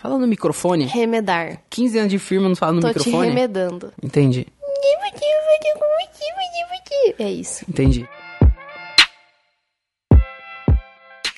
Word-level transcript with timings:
Fala 0.00 0.16
no 0.16 0.28
microfone. 0.28 0.84
Remedar. 0.84 1.60
15 1.68 1.98
anos 1.98 2.10
de 2.12 2.20
firma 2.20 2.48
não 2.48 2.54
fala 2.54 2.74
no 2.74 2.80
Tô 2.80 2.86
microfone? 2.86 3.26
te 3.26 3.28
remedando. 3.30 3.92
Entendi. 4.00 4.46
É 7.18 7.32
isso. 7.32 7.64
Entendi. 7.68 8.08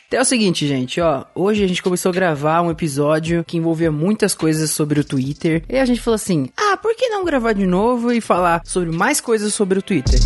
Então 0.06 0.18
é 0.18 0.22
o 0.22 0.24
seguinte, 0.24 0.66
gente, 0.66 1.00
ó. 1.00 1.24
Hoje 1.34 1.64
a 1.64 1.66
gente 1.66 1.82
começou 1.82 2.10
a 2.10 2.12
gravar 2.12 2.60
um 2.60 2.70
episódio 2.70 3.42
que 3.44 3.56
envolvia 3.56 3.90
muitas 3.90 4.34
coisas 4.34 4.70
sobre 4.70 5.00
o 5.00 5.04
Twitter. 5.04 5.64
E 5.66 5.78
a 5.78 5.84
gente 5.86 6.00
falou 6.02 6.16
assim: 6.16 6.50
ah, 6.54 6.76
por 6.76 6.94
que 6.94 7.08
não 7.08 7.24
gravar 7.24 7.54
de 7.54 7.64
novo 7.64 8.12
e 8.12 8.20
falar 8.20 8.60
sobre 8.66 8.90
mais 8.90 9.20
coisas 9.22 9.54
sobre 9.54 9.78
o 9.78 9.82
Twitter? 9.82 10.18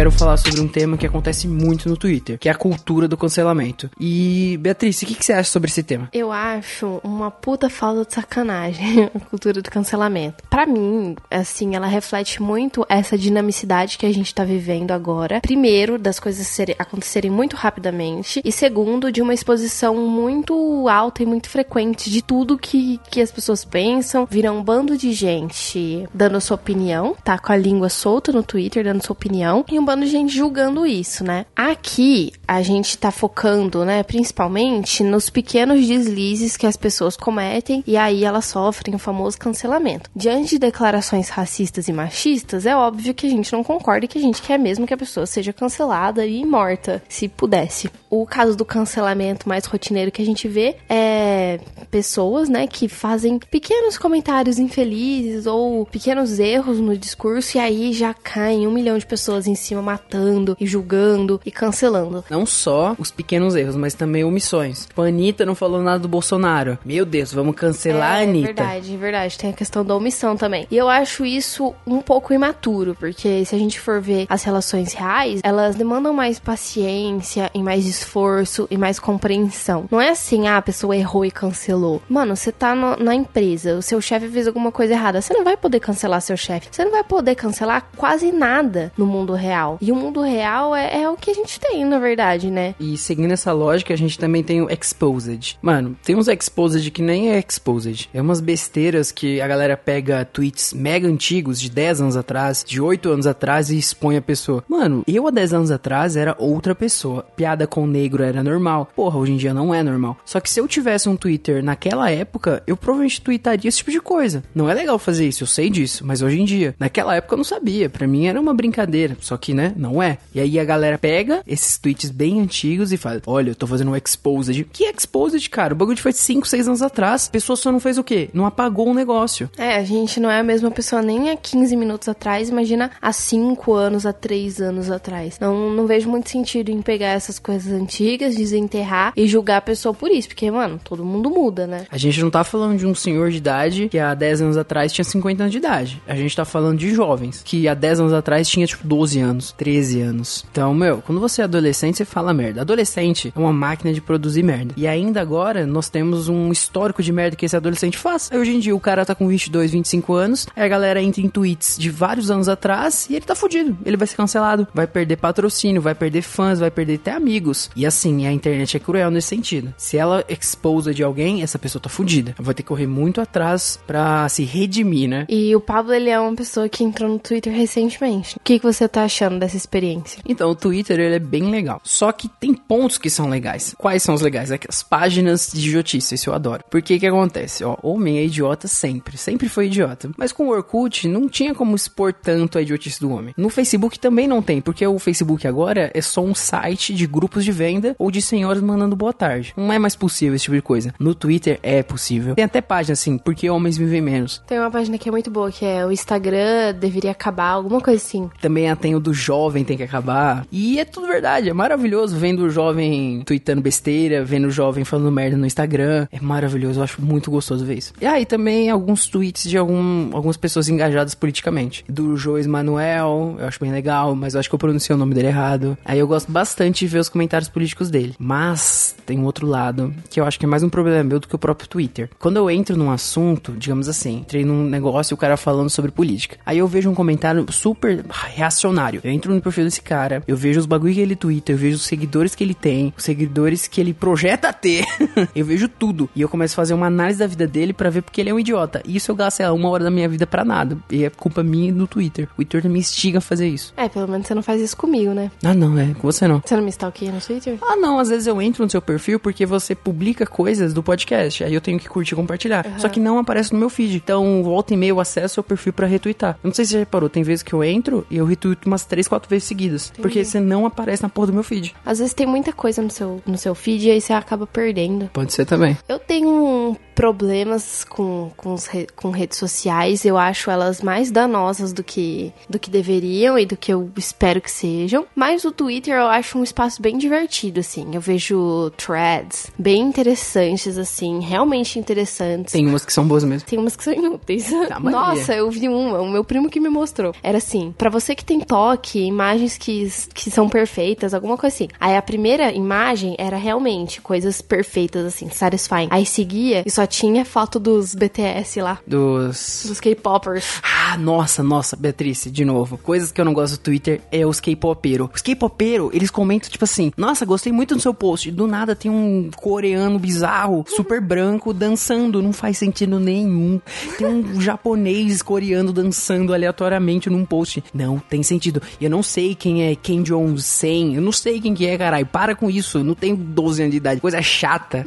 Quero 0.00 0.10
falar 0.10 0.38
sobre 0.38 0.62
um 0.62 0.66
tema 0.66 0.96
que 0.96 1.04
acontece 1.04 1.46
muito 1.46 1.86
no 1.86 1.94
Twitter, 1.94 2.38
que 2.38 2.48
é 2.48 2.52
a 2.52 2.54
cultura 2.54 3.06
do 3.06 3.18
cancelamento. 3.18 3.90
E, 4.00 4.58
Beatriz, 4.58 5.02
o 5.02 5.04
que, 5.04 5.14
que 5.14 5.22
você 5.22 5.34
acha 5.34 5.50
sobre 5.50 5.68
esse 5.68 5.82
tema? 5.82 6.08
Eu 6.10 6.32
acho 6.32 7.02
uma 7.04 7.30
puta 7.30 7.68
falta 7.68 8.06
de 8.06 8.14
sacanagem 8.14 9.10
a 9.14 9.20
cultura 9.20 9.60
do 9.60 9.70
cancelamento. 9.70 10.42
Para 10.48 10.64
mim, 10.64 11.16
assim, 11.30 11.76
ela 11.76 11.86
reflete 11.86 12.40
muito 12.40 12.86
essa 12.88 13.18
dinamicidade 13.18 13.98
que 13.98 14.06
a 14.06 14.14
gente 14.14 14.34
tá 14.34 14.42
vivendo 14.42 14.92
agora. 14.92 15.42
Primeiro, 15.42 15.98
das 15.98 16.18
coisas 16.18 16.46
serem, 16.46 16.74
acontecerem 16.78 17.30
muito 17.30 17.54
rapidamente. 17.54 18.40
E 18.42 18.50
segundo, 18.50 19.12
de 19.12 19.20
uma 19.20 19.34
exposição 19.34 19.94
muito 19.96 20.88
alta 20.88 21.22
e 21.22 21.26
muito 21.26 21.50
frequente 21.50 22.08
de 22.08 22.22
tudo 22.22 22.56
que, 22.56 22.98
que 23.10 23.20
as 23.20 23.30
pessoas 23.30 23.66
pensam. 23.66 24.26
Vira 24.30 24.50
um 24.50 24.64
bando 24.64 24.96
de 24.96 25.12
gente 25.12 26.08
dando 26.14 26.40
sua 26.40 26.54
opinião, 26.54 27.14
tá 27.22 27.38
com 27.38 27.52
a 27.52 27.56
língua 27.56 27.90
solta 27.90 28.32
no 28.32 28.42
Twitter, 28.42 28.82
dando 28.82 29.04
sua 29.04 29.12
opinião. 29.12 29.62
E 29.70 29.78
um 29.78 29.89
bando 29.90 30.04
de 30.04 30.10
gente 30.12 30.36
julgando 30.36 30.86
isso, 30.86 31.24
né? 31.24 31.46
Aqui 31.56 32.32
a 32.46 32.62
gente 32.62 32.96
tá 32.96 33.10
focando, 33.10 33.84
né, 33.84 34.04
principalmente 34.04 35.02
nos 35.02 35.28
pequenos 35.28 35.84
deslizes 35.84 36.56
que 36.56 36.64
as 36.64 36.76
pessoas 36.76 37.16
cometem 37.16 37.82
e 37.84 37.96
aí 37.96 38.24
elas 38.24 38.44
sofrem 38.44 38.94
o 38.94 39.00
famoso 39.00 39.36
cancelamento. 39.36 40.08
Diante 40.14 40.50
de 40.50 40.58
declarações 40.60 41.28
racistas 41.28 41.88
e 41.88 41.92
machistas, 41.92 42.66
é 42.66 42.76
óbvio 42.76 43.12
que 43.12 43.26
a 43.26 43.30
gente 43.30 43.52
não 43.52 43.64
concorda 43.64 44.04
e 44.04 44.08
que 44.08 44.18
a 44.18 44.20
gente 44.20 44.40
quer 44.42 44.60
mesmo 44.60 44.86
que 44.86 44.94
a 44.94 44.96
pessoa 44.96 45.26
seja 45.26 45.52
cancelada 45.52 46.24
e 46.24 46.44
morta, 46.44 47.02
se 47.08 47.26
pudesse. 47.26 47.90
O 48.08 48.24
caso 48.24 48.56
do 48.56 48.64
cancelamento 48.64 49.48
mais 49.48 49.64
rotineiro 49.64 50.12
que 50.12 50.22
a 50.22 50.26
gente 50.26 50.46
vê 50.46 50.76
é 50.88 51.58
pessoas, 51.90 52.48
né, 52.48 52.68
que 52.68 52.86
fazem 52.86 53.40
pequenos 53.50 53.98
comentários 53.98 54.60
infelizes 54.60 55.46
ou 55.46 55.84
pequenos 55.84 56.38
erros 56.38 56.78
no 56.78 56.96
discurso 56.96 57.56
e 57.56 57.60
aí 57.60 57.92
já 57.92 58.14
caem 58.14 58.68
um 58.68 58.70
milhão 58.70 58.96
de 58.96 59.06
pessoas 59.06 59.48
em 59.48 59.56
cima 59.56 59.69
matando 59.74 60.56
e 60.58 60.66
julgando 60.66 61.40
e 61.44 61.50
cancelando. 61.50 62.24
Não 62.28 62.44
só 62.44 62.94
os 62.98 63.10
pequenos 63.10 63.54
erros, 63.54 63.76
mas 63.76 63.94
também 63.94 64.24
omissões. 64.24 64.86
Tipo, 64.86 65.02
a 65.02 65.06
Anitta 65.06 65.46
não 65.46 65.54
falou 65.54 65.82
nada 65.82 65.98
do 65.98 66.08
Bolsonaro. 66.08 66.78
Meu 66.84 67.04
Deus, 67.04 67.32
vamos 67.32 67.54
cancelar 67.54 68.18
é, 68.18 68.20
a 68.20 68.22
Anitta. 68.22 68.46
Verdade, 68.46 68.96
verdade. 68.96 69.38
Tem 69.38 69.50
a 69.50 69.54
questão 69.54 69.84
da 69.84 69.94
omissão 69.94 70.36
também. 70.36 70.66
E 70.70 70.76
eu 70.76 70.88
acho 70.88 71.24
isso 71.24 71.74
um 71.86 72.00
pouco 72.00 72.32
imaturo, 72.32 72.96
porque 72.98 73.44
se 73.44 73.54
a 73.54 73.58
gente 73.58 73.80
for 73.80 74.00
ver 74.00 74.26
as 74.28 74.42
relações 74.42 74.92
reais, 74.92 75.40
elas 75.42 75.74
demandam 75.74 76.12
mais 76.12 76.38
paciência 76.38 77.50
e 77.54 77.62
mais 77.62 77.86
esforço 77.86 78.66
e 78.70 78.76
mais 78.76 78.98
compreensão. 78.98 79.86
Não 79.90 80.00
é 80.00 80.10
assim, 80.10 80.48
ah, 80.48 80.56
a 80.56 80.62
pessoa 80.62 80.96
errou 80.96 81.24
e 81.24 81.30
cancelou. 81.30 82.02
Mano, 82.08 82.36
você 82.36 82.52
tá 82.52 82.74
no, 82.74 82.96
na 82.96 83.14
empresa, 83.14 83.76
o 83.76 83.82
seu 83.82 84.00
chefe 84.00 84.28
fez 84.28 84.46
alguma 84.46 84.72
coisa 84.72 84.94
errada. 84.94 85.20
Você 85.20 85.34
não 85.34 85.44
vai 85.44 85.56
poder 85.56 85.80
cancelar 85.80 86.20
seu 86.20 86.36
chefe. 86.36 86.68
Você 86.70 86.84
não 86.84 86.92
vai 86.92 87.04
poder 87.04 87.34
cancelar 87.34 87.86
quase 87.96 88.32
nada 88.32 88.92
no 88.96 89.06
mundo 89.06 89.34
real. 89.34 89.59
E 89.80 89.92
o 89.92 89.96
mundo 89.96 90.20
real 90.22 90.74
é, 90.74 91.02
é, 91.02 91.10
o 91.10 91.16
que 91.16 91.30
a 91.30 91.34
gente 91.34 91.58
tem, 91.60 91.84
na 91.84 91.98
verdade, 91.98 92.50
né? 92.50 92.74
E 92.78 92.96
seguindo 92.96 93.32
essa 93.32 93.52
lógica, 93.52 93.92
a 93.92 93.96
gente 93.96 94.18
também 94.18 94.42
tem 94.42 94.62
o 94.62 94.70
Exposed. 94.70 95.58
Mano, 95.60 95.96
tem 96.02 96.16
uns 96.16 96.28
Exposed 96.28 96.90
que 96.90 97.02
nem 97.02 97.30
é 97.30 97.38
Exposed. 97.38 98.08
É 98.12 98.20
umas 98.20 98.40
besteiras 98.40 99.12
que 99.12 99.40
a 99.40 99.48
galera 99.48 99.76
pega 99.76 100.24
tweets 100.24 100.72
mega 100.72 101.06
antigos, 101.06 101.60
de 101.60 101.70
10 101.70 102.00
anos 102.00 102.16
atrás, 102.16 102.64
de 102.66 102.80
8 102.80 103.10
anos 103.10 103.26
atrás, 103.26 103.70
e 103.70 103.78
expõe 103.78 104.16
a 104.16 104.22
pessoa. 104.22 104.64
Mano, 104.68 105.02
eu 105.06 105.26
há 105.26 105.30
10 105.30 105.54
anos 105.54 105.70
atrás 105.70 106.16
era 106.16 106.36
outra 106.38 106.74
pessoa. 106.74 107.24
Piada 107.36 107.66
com 107.66 107.86
negro 107.86 108.22
era 108.22 108.42
normal. 108.42 108.88
Porra, 108.94 109.18
hoje 109.18 109.32
em 109.32 109.36
dia 109.36 109.54
não 109.54 109.74
é 109.74 109.82
normal. 109.82 110.16
Só 110.24 110.40
que 110.40 110.50
se 110.50 110.60
eu 110.60 110.68
tivesse 110.68 111.08
um 111.08 111.16
Twitter 111.16 111.62
naquela 111.62 112.10
época, 112.10 112.62
eu 112.66 112.76
provavelmente 112.76 113.20
tweetaria 113.20 113.68
esse 113.68 113.78
tipo 113.78 113.90
de 113.90 114.00
coisa. 114.00 114.42
Não 114.54 114.68
é 114.68 114.74
legal 114.74 114.98
fazer 114.98 115.26
isso, 115.26 115.42
eu 115.42 115.46
sei 115.46 115.70
disso. 115.70 116.04
Mas 116.06 116.22
hoje 116.22 116.40
em 116.40 116.44
dia, 116.44 116.74
naquela 116.78 117.14
época 117.16 117.34
eu 117.34 117.38
não 117.38 117.44
sabia. 117.44 117.88
Para 117.88 118.06
mim 118.06 118.26
era 118.26 118.40
uma 118.40 118.54
brincadeira. 118.54 119.16
Só 119.20 119.36
que, 119.36 119.49
né? 119.54 119.72
Não 119.76 120.02
é. 120.02 120.18
E 120.34 120.40
aí 120.40 120.58
a 120.58 120.64
galera 120.64 120.98
pega 120.98 121.42
esses 121.46 121.78
tweets 121.78 122.10
bem 122.10 122.40
antigos 122.40 122.92
e 122.92 122.96
fala: 122.96 123.20
Olha, 123.26 123.50
eu 123.50 123.54
tô 123.54 123.66
fazendo 123.66 123.90
um 123.90 123.96
exposed. 123.96 124.64
Que 124.72 124.84
exposed, 124.84 125.48
cara? 125.50 125.74
O 125.74 125.76
bagulho 125.76 125.98
foi 125.98 126.12
5, 126.12 126.46
6 126.46 126.68
anos 126.68 126.82
atrás. 126.82 127.26
A 127.28 127.30
pessoa 127.30 127.56
só 127.56 127.70
não 127.70 127.80
fez 127.80 127.98
o 127.98 128.04
quê? 128.04 128.30
Não 128.32 128.46
apagou 128.46 128.88
o 128.88 128.90
um 128.90 128.94
negócio. 128.94 129.50
É, 129.56 129.76
a 129.76 129.84
gente 129.84 130.20
não 130.20 130.30
é 130.30 130.40
a 130.40 130.42
mesma 130.42 130.70
pessoa 130.70 131.02
nem 131.02 131.30
há 131.30 131.36
15 131.36 131.76
minutos 131.76 132.08
atrás, 132.08 132.48
imagina 132.48 132.90
há 133.00 133.12
5 133.12 133.72
anos, 133.72 134.06
há 134.06 134.12
3 134.12 134.60
anos 134.60 134.90
atrás. 134.90 135.38
Não, 135.40 135.70
não 135.70 135.86
vejo 135.86 136.08
muito 136.08 136.30
sentido 136.30 136.70
em 136.70 136.82
pegar 136.82 137.08
essas 137.08 137.38
coisas 137.38 137.72
antigas, 137.72 138.34
desenterrar 138.34 139.12
e 139.16 139.26
julgar 139.26 139.58
a 139.58 139.62
pessoa 139.62 139.94
por 139.94 140.10
isso. 140.10 140.28
Porque, 140.28 140.50
mano, 140.50 140.80
todo 140.82 141.04
mundo 141.04 141.30
muda, 141.30 141.66
né? 141.66 141.86
A 141.90 141.98
gente 141.98 142.20
não 142.22 142.30
tá 142.30 142.44
falando 142.44 142.78
de 142.78 142.86
um 142.86 142.94
senhor 142.94 143.30
de 143.30 143.38
idade 143.38 143.88
que 143.88 143.98
há 143.98 144.14
10 144.14 144.42
anos 144.42 144.56
atrás 144.56 144.92
tinha 144.92 145.04
50 145.04 145.42
anos 145.42 145.52
de 145.52 145.58
idade. 145.58 146.02
A 146.06 146.14
gente 146.14 146.34
tá 146.34 146.44
falando 146.44 146.78
de 146.78 146.94
jovens 146.94 147.42
que 147.44 147.68
há 147.68 147.74
10 147.74 148.00
anos 148.00 148.12
atrás 148.12 148.48
tinha, 148.48 148.66
tipo, 148.66 148.86
12 148.86 149.20
anos. 149.20 149.39
13 149.52 150.00
anos. 150.00 150.44
Então, 150.50 150.74
meu, 150.74 151.02
quando 151.02 151.20
você 151.20 151.42
é 151.42 151.44
adolescente, 151.44 151.98
você 151.98 152.04
fala 152.04 152.34
merda. 152.34 152.60
Adolescente 152.60 153.32
é 153.34 153.38
uma 153.38 153.52
máquina 153.52 153.92
de 153.92 154.00
produzir 154.00 154.42
merda. 154.42 154.74
E 154.76 154.86
ainda 154.86 155.20
agora, 155.20 155.66
nós 155.66 155.88
temos 155.88 156.28
um 156.28 156.52
histórico 156.52 157.02
de 157.02 157.12
merda 157.12 157.36
que 157.36 157.46
esse 157.46 157.56
adolescente 157.56 157.96
faz. 157.96 158.28
Aí, 158.32 158.38
hoje 158.38 158.54
em 158.54 158.58
dia, 158.58 158.74
o 158.74 158.80
cara 158.80 159.04
tá 159.04 159.14
com 159.14 159.26
22, 159.28 159.70
25 159.70 160.14
anos, 160.14 160.46
aí 160.54 160.64
a 160.64 160.68
galera 160.68 161.02
entra 161.02 161.20
em 161.20 161.28
tweets 161.28 161.76
de 161.78 161.90
vários 161.90 162.30
anos 162.30 162.48
atrás 162.48 163.08
e 163.08 163.14
ele 163.14 163.24
tá 163.24 163.34
fudido. 163.34 163.76
Ele 163.84 163.96
vai 163.96 164.06
ser 164.06 164.16
cancelado, 164.16 164.66
vai 164.74 164.86
perder 164.86 165.16
patrocínio, 165.16 165.80
vai 165.80 165.94
perder 165.94 166.22
fãs, 166.22 166.58
vai 166.58 166.70
perder 166.70 166.96
até 166.96 167.12
amigos. 167.12 167.70
E 167.76 167.86
assim, 167.86 168.26
a 168.26 168.32
internet 168.32 168.76
é 168.76 168.80
cruel 168.80 169.10
nesse 169.10 169.28
sentido. 169.28 169.72
Se 169.76 169.96
ela 169.96 170.24
exposa 170.28 170.92
de 170.92 171.02
alguém, 171.02 171.42
essa 171.42 171.58
pessoa 171.58 171.82
tá 171.82 171.88
fudida. 171.88 172.34
Vai 172.38 172.54
ter 172.54 172.62
que 172.62 172.68
correr 172.68 172.86
muito 172.86 173.20
atrás 173.20 173.78
pra 173.86 174.28
se 174.28 174.44
redimir, 174.44 175.08
né? 175.08 175.26
E 175.28 175.54
o 175.54 175.60
Pablo, 175.60 175.92
ele 175.92 176.10
é 176.10 176.18
uma 176.18 176.34
pessoa 176.34 176.68
que 176.68 176.82
entrou 176.82 177.08
no 177.08 177.18
Twitter 177.18 177.52
recentemente. 177.52 178.36
O 178.36 178.40
que, 178.42 178.58
que 178.58 178.64
você 178.64 178.88
tá 178.88 179.04
achando 179.04 179.29
dessa 179.38 179.56
experiência? 179.56 180.22
Então, 180.26 180.50
o 180.50 180.54
Twitter 180.54 180.98
ele 180.98 181.16
é 181.16 181.18
bem 181.18 181.50
legal. 181.50 181.80
Só 181.84 182.12
que 182.12 182.28
tem 182.28 182.54
pontos 182.54 182.98
que 182.98 183.10
são 183.10 183.28
legais. 183.28 183.74
Quais 183.78 184.02
são 184.02 184.14
os 184.14 184.20
legais? 184.20 184.50
É 184.50 184.58
as 184.68 184.82
páginas 184.82 185.50
de 185.52 185.68
idiotice, 185.68 186.14
isso 186.14 186.30
eu 186.30 186.34
adoro. 186.34 186.64
Porque 186.70 186.98
que 186.98 187.06
acontece? 187.06 187.64
Ó, 187.64 187.76
homem 187.82 188.18
é 188.18 188.24
idiota 188.24 188.68
sempre. 188.68 189.16
Sempre 189.16 189.48
foi 189.48 189.66
idiota. 189.66 190.10
Mas 190.16 190.32
com 190.32 190.46
o 190.46 190.50
Orkut, 190.50 191.08
não 191.08 191.28
tinha 191.28 191.54
como 191.54 191.74
expor 191.74 192.12
tanto 192.12 192.58
a 192.58 192.62
idiotice 192.62 193.00
do 193.00 193.10
homem. 193.10 193.34
No 193.36 193.48
Facebook 193.48 193.98
também 193.98 194.28
não 194.28 194.42
tem, 194.42 194.60
porque 194.60 194.86
o 194.86 194.98
Facebook 194.98 195.46
agora 195.46 195.90
é 195.94 196.00
só 196.00 196.22
um 196.22 196.34
site 196.34 196.94
de 196.94 197.06
grupos 197.06 197.44
de 197.44 197.52
venda 197.52 197.94
ou 197.98 198.10
de 198.10 198.22
senhoras 198.22 198.62
mandando 198.62 198.96
boa 198.96 199.12
tarde. 199.12 199.52
Não 199.56 199.72
é 199.72 199.78
mais 199.78 199.96
possível 199.96 200.34
esse 200.34 200.44
tipo 200.44 200.56
de 200.56 200.62
coisa. 200.62 200.94
No 200.98 201.14
Twitter 201.14 201.58
é 201.62 201.82
possível. 201.82 202.34
Tem 202.34 202.44
até 202.44 202.60
página 202.60 202.92
assim, 202.92 203.18
porque 203.18 203.48
homens 203.50 203.76
vivem 203.76 204.00
menos. 204.00 204.42
Tem 204.46 204.58
uma 204.58 204.70
página 204.70 204.98
que 204.98 205.08
é 205.08 205.12
muito 205.12 205.30
boa, 205.30 205.50
que 205.50 205.64
é 205.64 205.84
o 205.84 205.92
Instagram 205.92 206.74
deveria 206.78 207.10
acabar, 207.10 207.50
alguma 207.50 207.80
coisa 207.80 208.02
assim. 208.02 208.30
Também 208.40 208.74
tem 208.76 208.94
o 208.94 209.00
do 209.00 209.12
jovem 209.20 209.64
tem 209.64 209.76
que 209.76 209.82
acabar. 209.82 210.46
E 210.50 210.78
é 210.78 210.84
tudo 210.84 211.06
verdade, 211.06 211.48
é 211.48 211.52
maravilhoso 211.52 212.16
vendo 212.16 212.44
o 212.44 212.50
jovem 212.50 213.22
tweetando 213.24 213.60
besteira, 213.60 214.24
vendo 214.24 214.48
o 214.48 214.50
jovem 214.50 214.84
falando 214.84 215.10
merda 215.10 215.36
no 215.36 215.46
Instagram. 215.46 216.06
É 216.10 216.20
maravilhoso, 216.20 216.80
eu 216.80 216.84
acho 216.84 217.02
muito 217.02 217.30
gostoso 217.30 217.64
ver 217.64 217.78
isso. 217.78 217.92
E 218.00 218.06
aí 218.06 218.24
também 218.24 218.70
alguns 218.70 219.06
tweets 219.06 219.48
de 219.48 219.56
algum, 219.56 220.14
algumas 220.14 220.36
pessoas 220.36 220.68
engajadas 220.68 221.14
politicamente. 221.14 221.84
Do 221.88 222.16
Joes 222.16 222.46
Manuel, 222.46 223.36
eu 223.38 223.46
acho 223.46 223.60
bem 223.60 223.72
legal, 223.72 224.14
mas 224.14 224.34
eu 224.34 224.40
acho 224.40 224.48
que 224.48 224.54
eu 224.54 224.58
pronunciei 224.58 224.94
o 224.94 224.98
nome 224.98 225.14
dele 225.14 225.28
errado. 225.28 225.76
Aí 225.84 225.98
eu 225.98 226.06
gosto 226.06 226.30
bastante 226.30 226.80
de 226.80 226.86
ver 226.86 226.98
os 226.98 227.08
comentários 227.08 227.48
políticos 227.48 227.90
dele. 227.90 228.14
Mas 228.18 228.94
tem 229.04 229.18
um 229.18 229.24
outro 229.24 229.46
lado, 229.46 229.92
que 230.08 230.20
eu 230.20 230.24
acho 230.24 230.38
que 230.38 230.44
é 230.44 230.48
mais 230.48 230.62
um 230.62 230.68
problema 230.68 231.02
meu 231.04 231.20
do 231.20 231.28
que 231.28 231.34
o 231.34 231.38
próprio 231.38 231.68
Twitter. 231.68 232.10
Quando 232.18 232.36
eu 232.36 232.50
entro 232.50 232.76
num 232.76 232.90
assunto, 232.90 233.52
digamos 233.52 233.88
assim, 233.88 234.18
entrei 234.18 234.44
num 234.44 234.64
negócio 234.64 235.12
e 235.12 235.14
o 235.14 235.18
cara 235.18 235.36
falando 235.36 235.70
sobre 235.70 235.90
política. 235.90 236.36
Aí 236.44 236.58
eu 236.58 236.66
vejo 236.66 236.88
um 236.90 236.94
comentário 236.94 237.44
super 237.50 238.04
reacionário. 238.08 239.00
Eu 239.10 239.14
entro 239.14 239.34
no 239.34 239.42
perfil 239.42 239.64
desse 239.64 239.82
cara, 239.82 240.22
eu 240.28 240.36
vejo 240.36 240.60
os 240.60 240.66
bagulho 240.66 240.94
que 240.94 241.00
ele 241.00 241.16
twitta, 241.16 241.50
eu 241.50 241.56
vejo 241.56 241.74
os 241.74 241.82
seguidores 241.82 242.36
que 242.36 242.44
ele 242.44 242.54
tem, 242.54 242.94
os 242.96 243.02
seguidores 243.02 243.66
que 243.66 243.80
ele 243.80 243.92
projeta 243.92 244.52
ter. 244.52 244.84
eu 245.34 245.44
vejo 245.44 245.68
tudo. 245.68 246.08
E 246.14 246.22
eu 246.22 246.28
começo 246.28 246.54
a 246.54 246.56
fazer 246.56 246.74
uma 246.74 246.86
análise 246.86 247.18
da 247.18 247.26
vida 247.26 247.44
dele 247.44 247.72
para 247.72 247.90
ver 247.90 248.02
porque 248.02 248.20
ele 248.20 248.30
é 248.30 248.34
um 248.34 248.38
idiota. 248.38 248.80
E 248.86 248.94
isso 248.94 249.10
eu 249.10 249.16
gasto, 249.16 249.38
sei 249.38 249.46
lá, 249.46 249.52
uma 249.52 249.68
hora 249.68 249.82
da 249.82 249.90
minha 249.90 250.08
vida 250.08 250.28
para 250.28 250.44
nada. 250.44 250.78
E 250.88 251.04
é 251.04 251.10
culpa 251.10 251.42
minha 251.42 251.72
do 251.72 251.88
Twitter. 251.88 252.28
O 252.38 252.44
Twitter 252.44 252.70
me 252.70 252.78
instiga 252.78 253.18
a 253.18 253.20
fazer 253.20 253.48
isso. 253.48 253.74
É, 253.76 253.88
pelo 253.88 254.06
menos 254.06 254.28
você 254.28 254.34
não 254.34 254.44
faz 254.44 254.60
isso 254.60 254.76
comigo, 254.76 255.12
né? 255.12 255.28
Ah, 255.42 255.54
não, 255.54 255.76
é. 255.76 255.92
Com 255.94 256.02
você 256.02 256.28
não. 256.28 256.40
Você 256.44 256.54
não 256.54 256.62
me 256.62 256.70
stalkeia 256.70 257.10
no 257.10 257.20
Twitter? 257.20 257.58
Ah, 257.62 257.74
não. 257.74 257.98
Às 257.98 258.10
vezes 258.10 258.28
eu 258.28 258.40
entro 258.40 258.62
no 258.62 258.70
seu 258.70 258.80
perfil 258.80 259.18
porque 259.18 259.44
você 259.44 259.74
publica 259.74 260.24
coisas 260.24 260.72
do 260.72 260.84
podcast. 260.84 261.42
Aí 261.42 261.52
eu 261.52 261.60
tenho 261.60 261.80
que 261.80 261.88
curtir 261.88 262.12
e 262.12 262.16
compartilhar. 262.16 262.64
Só 262.78 262.88
que 262.88 263.00
não 263.00 263.18
aparece 263.18 263.52
no 263.52 263.58
meu 263.58 263.68
feed. 263.68 263.96
Então, 263.96 264.44
volta 264.44 264.72
e 264.72 264.76
meia 264.76 264.90
eu 264.90 265.00
acesso 265.00 265.40
o 265.40 265.44
perfil 265.44 265.72
pra 265.72 265.88
retweetar. 265.88 266.38
Eu 266.44 266.48
não 266.48 266.54
sei 266.54 266.64
se 266.64 266.70
você 266.70 266.74
já 266.74 266.78
reparou, 266.78 267.08
tem 267.08 267.24
vezes 267.24 267.42
que 267.42 267.52
eu 267.52 267.64
entro 267.64 268.06
e 268.08 268.16
eu 268.16 268.24
retweeto 268.24 268.68
umas 268.68 268.84
3, 269.00 269.08
4 269.08 269.28
vezes 269.30 269.44
seguidas. 269.48 269.92
Porque 269.96 270.24
você 270.24 270.38
não 270.40 270.66
aparece 270.66 271.02
na 271.02 271.08
porra 271.08 271.28
do 271.28 271.32
meu 271.32 271.42
feed. 271.42 271.74
Às 271.84 271.98
vezes 271.98 272.12
tem 272.14 272.26
muita 272.26 272.52
coisa 272.52 272.82
no 272.82 272.90
seu, 272.90 273.22
no 273.26 273.38
seu 273.38 273.54
feed 273.54 273.88
e 273.88 273.90
aí 273.92 274.00
você 274.00 274.12
acaba 274.12 274.46
perdendo. 274.46 275.08
Pode 275.12 275.32
ser 275.32 275.46
também. 275.46 275.76
Eu 275.88 275.98
tenho 275.98 276.76
problemas 276.94 277.82
com, 277.84 278.30
com, 278.36 278.54
re- 278.70 278.86
com 278.94 279.10
redes 279.10 279.38
sociais. 279.38 280.04
Eu 280.04 280.18
acho 280.18 280.50
elas 280.50 280.82
mais 280.82 281.10
danosas 281.10 281.72
do 281.72 281.82
que, 281.82 282.32
do 282.48 282.58
que 282.58 282.70
deveriam 282.70 283.38
e 283.38 283.46
do 283.46 283.56
que 283.56 283.72
eu 283.72 283.90
espero 283.96 284.40
que 284.40 284.50
sejam. 284.50 285.06
Mas 285.14 285.44
o 285.44 285.50
Twitter 285.52 285.94
eu 285.94 286.06
acho 286.06 286.38
um 286.38 286.42
espaço 286.44 286.80
bem 286.82 286.98
divertido, 286.98 287.60
assim. 287.60 287.88
Eu 287.94 288.00
vejo 288.00 288.70
threads 288.76 289.50
bem 289.58 289.80
interessantes, 289.80 290.76
assim, 290.76 291.20
realmente 291.20 291.78
interessantes. 291.78 292.52
Tem 292.52 292.66
umas 292.66 292.84
que 292.84 292.92
são 292.92 293.06
boas 293.06 293.24
mesmo. 293.24 293.48
Tem 293.48 293.58
umas 293.58 293.76
que 293.76 293.84
são 293.84 293.92
inúteis. 293.94 294.50
Maioria. 294.50 294.90
Nossa, 294.90 295.34
eu 295.34 295.50
vi 295.50 295.68
uma, 295.68 296.00
o 296.00 296.08
meu 296.10 296.24
primo 296.24 296.50
que 296.50 296.60
me 296.60 296.68
mostrou. 296.68 297.14
Era 297.22 297.38
assim, 297.38 297.74
pra 297.76 297.88
você 297.90 298.14
que 298.14 298.24
tem 298.24 298.40
toque, 298.40 298.79
imagens 298.98 299.56
que, 299.56 299.88
que 300.14 300.30
são 300.30 300.48
perfeitas, 300.48 301.14
alguma 301.14 301.36
coisa 301.36 301.54
assim. 301.54 301.68
Aí 301.78 301.96
a 301.96 302.02
primeira 302.02 302.52
imagem 302.52 303.14
era 303.18 303.36
realmente 303.36 304.00
coisas 304.00 304.40
perfeitas, 304.40 305.04
assim, 305.06 305.28
satisfying. 305.30 305.88
Aí 305.90 306.06
seguia 306.06 306.62
e 306.64 306.70
só 306.70 306.86
tinha 306.86 307.24
foto 307.24 307.58
dos 307.58 307.94
BTS 307.94 308.60
lá, 308.60 308.78
Dos. 308.86 309.64
dos 309.66 309.80
K-popers. 309.80 310.60
Ah, 310.62 310.96
nossa, 310.96 311.42
nossa, 311.42 311.76
Beatriz, 311.76 312.26
de 312.30 312.44
novo. 312.44 312.78
Coisas 312.78 313.12
que 313.12 313.20
eu 313.20 313.24
não 313.24 313.32
gosto 313.32 313.56
do 313.56 313.60
Twitter 313.60 314.00
é 314.10 314.26
os 314.26 314.40
K-popero. 314.40 315.10
Os 315.14 315.22
K-popero, 315.22 315.90
eles 315.92 316.10
comentam 316.10 316.50
tipo 316.50 316.64
assim: 316.64 316.92
Nossa, 316.96 317.24
gostei 317.24 317.52
muito 317.52 317.74
do 317.74 317.80
seu 317.80 317.94
post. 317.94 318.30
Do 318.30 318.46
nada 318.46 318.74
tem 318.74 318.90
um 318.90 319.30
coreano 319.36 319.98
bizarro, 319.98 320.64
super 320.68 321.00
branco, 321.00 321.52
dançando. 321.52 322.22
Não 322.22 322.32
faz 322.32 322.58
sentido 322.58 322.98
nenhum. 322.98 323.60
Tem 323.96 324.06
um 324.06 324.40
japonês 324.40 325.22
coreano 325.22 325.72
dançando 325.72 326.34
aleatoriamente 326.34 327.08
num 327.08 327.24
post. 327.24 327.62
Não 327.72 327.98
tem 327.98 328.22
sentido. 328.22 328.60
Eu 328.80 328.90
não 328.90 329.02
sei 329.02 329.34
quem 329.34 329.64
é 329.64 329.74
Kim 329.74 330.02
Jong-sen. 330.02 330.94
Eu 330.94 331.02
não 331.02 331.12
sei 331.12 331.40
quem 331.40 331.54
que 331.54 331.66
é, 331.66 331.78
caralho. 331.78 332.06
Para 332.06 332.34
com 332.34 332.50
isso. 332.50 332.78
Eu 332.78 332.84
não 332.84 332.94
tenho 332.94 333.16
12 333.16 333.62
anos 333.62 333.70
de 333.70 333.76
idade. 333.78 334.00
Coisa 334.00 334.20
chata. 334.22 334.86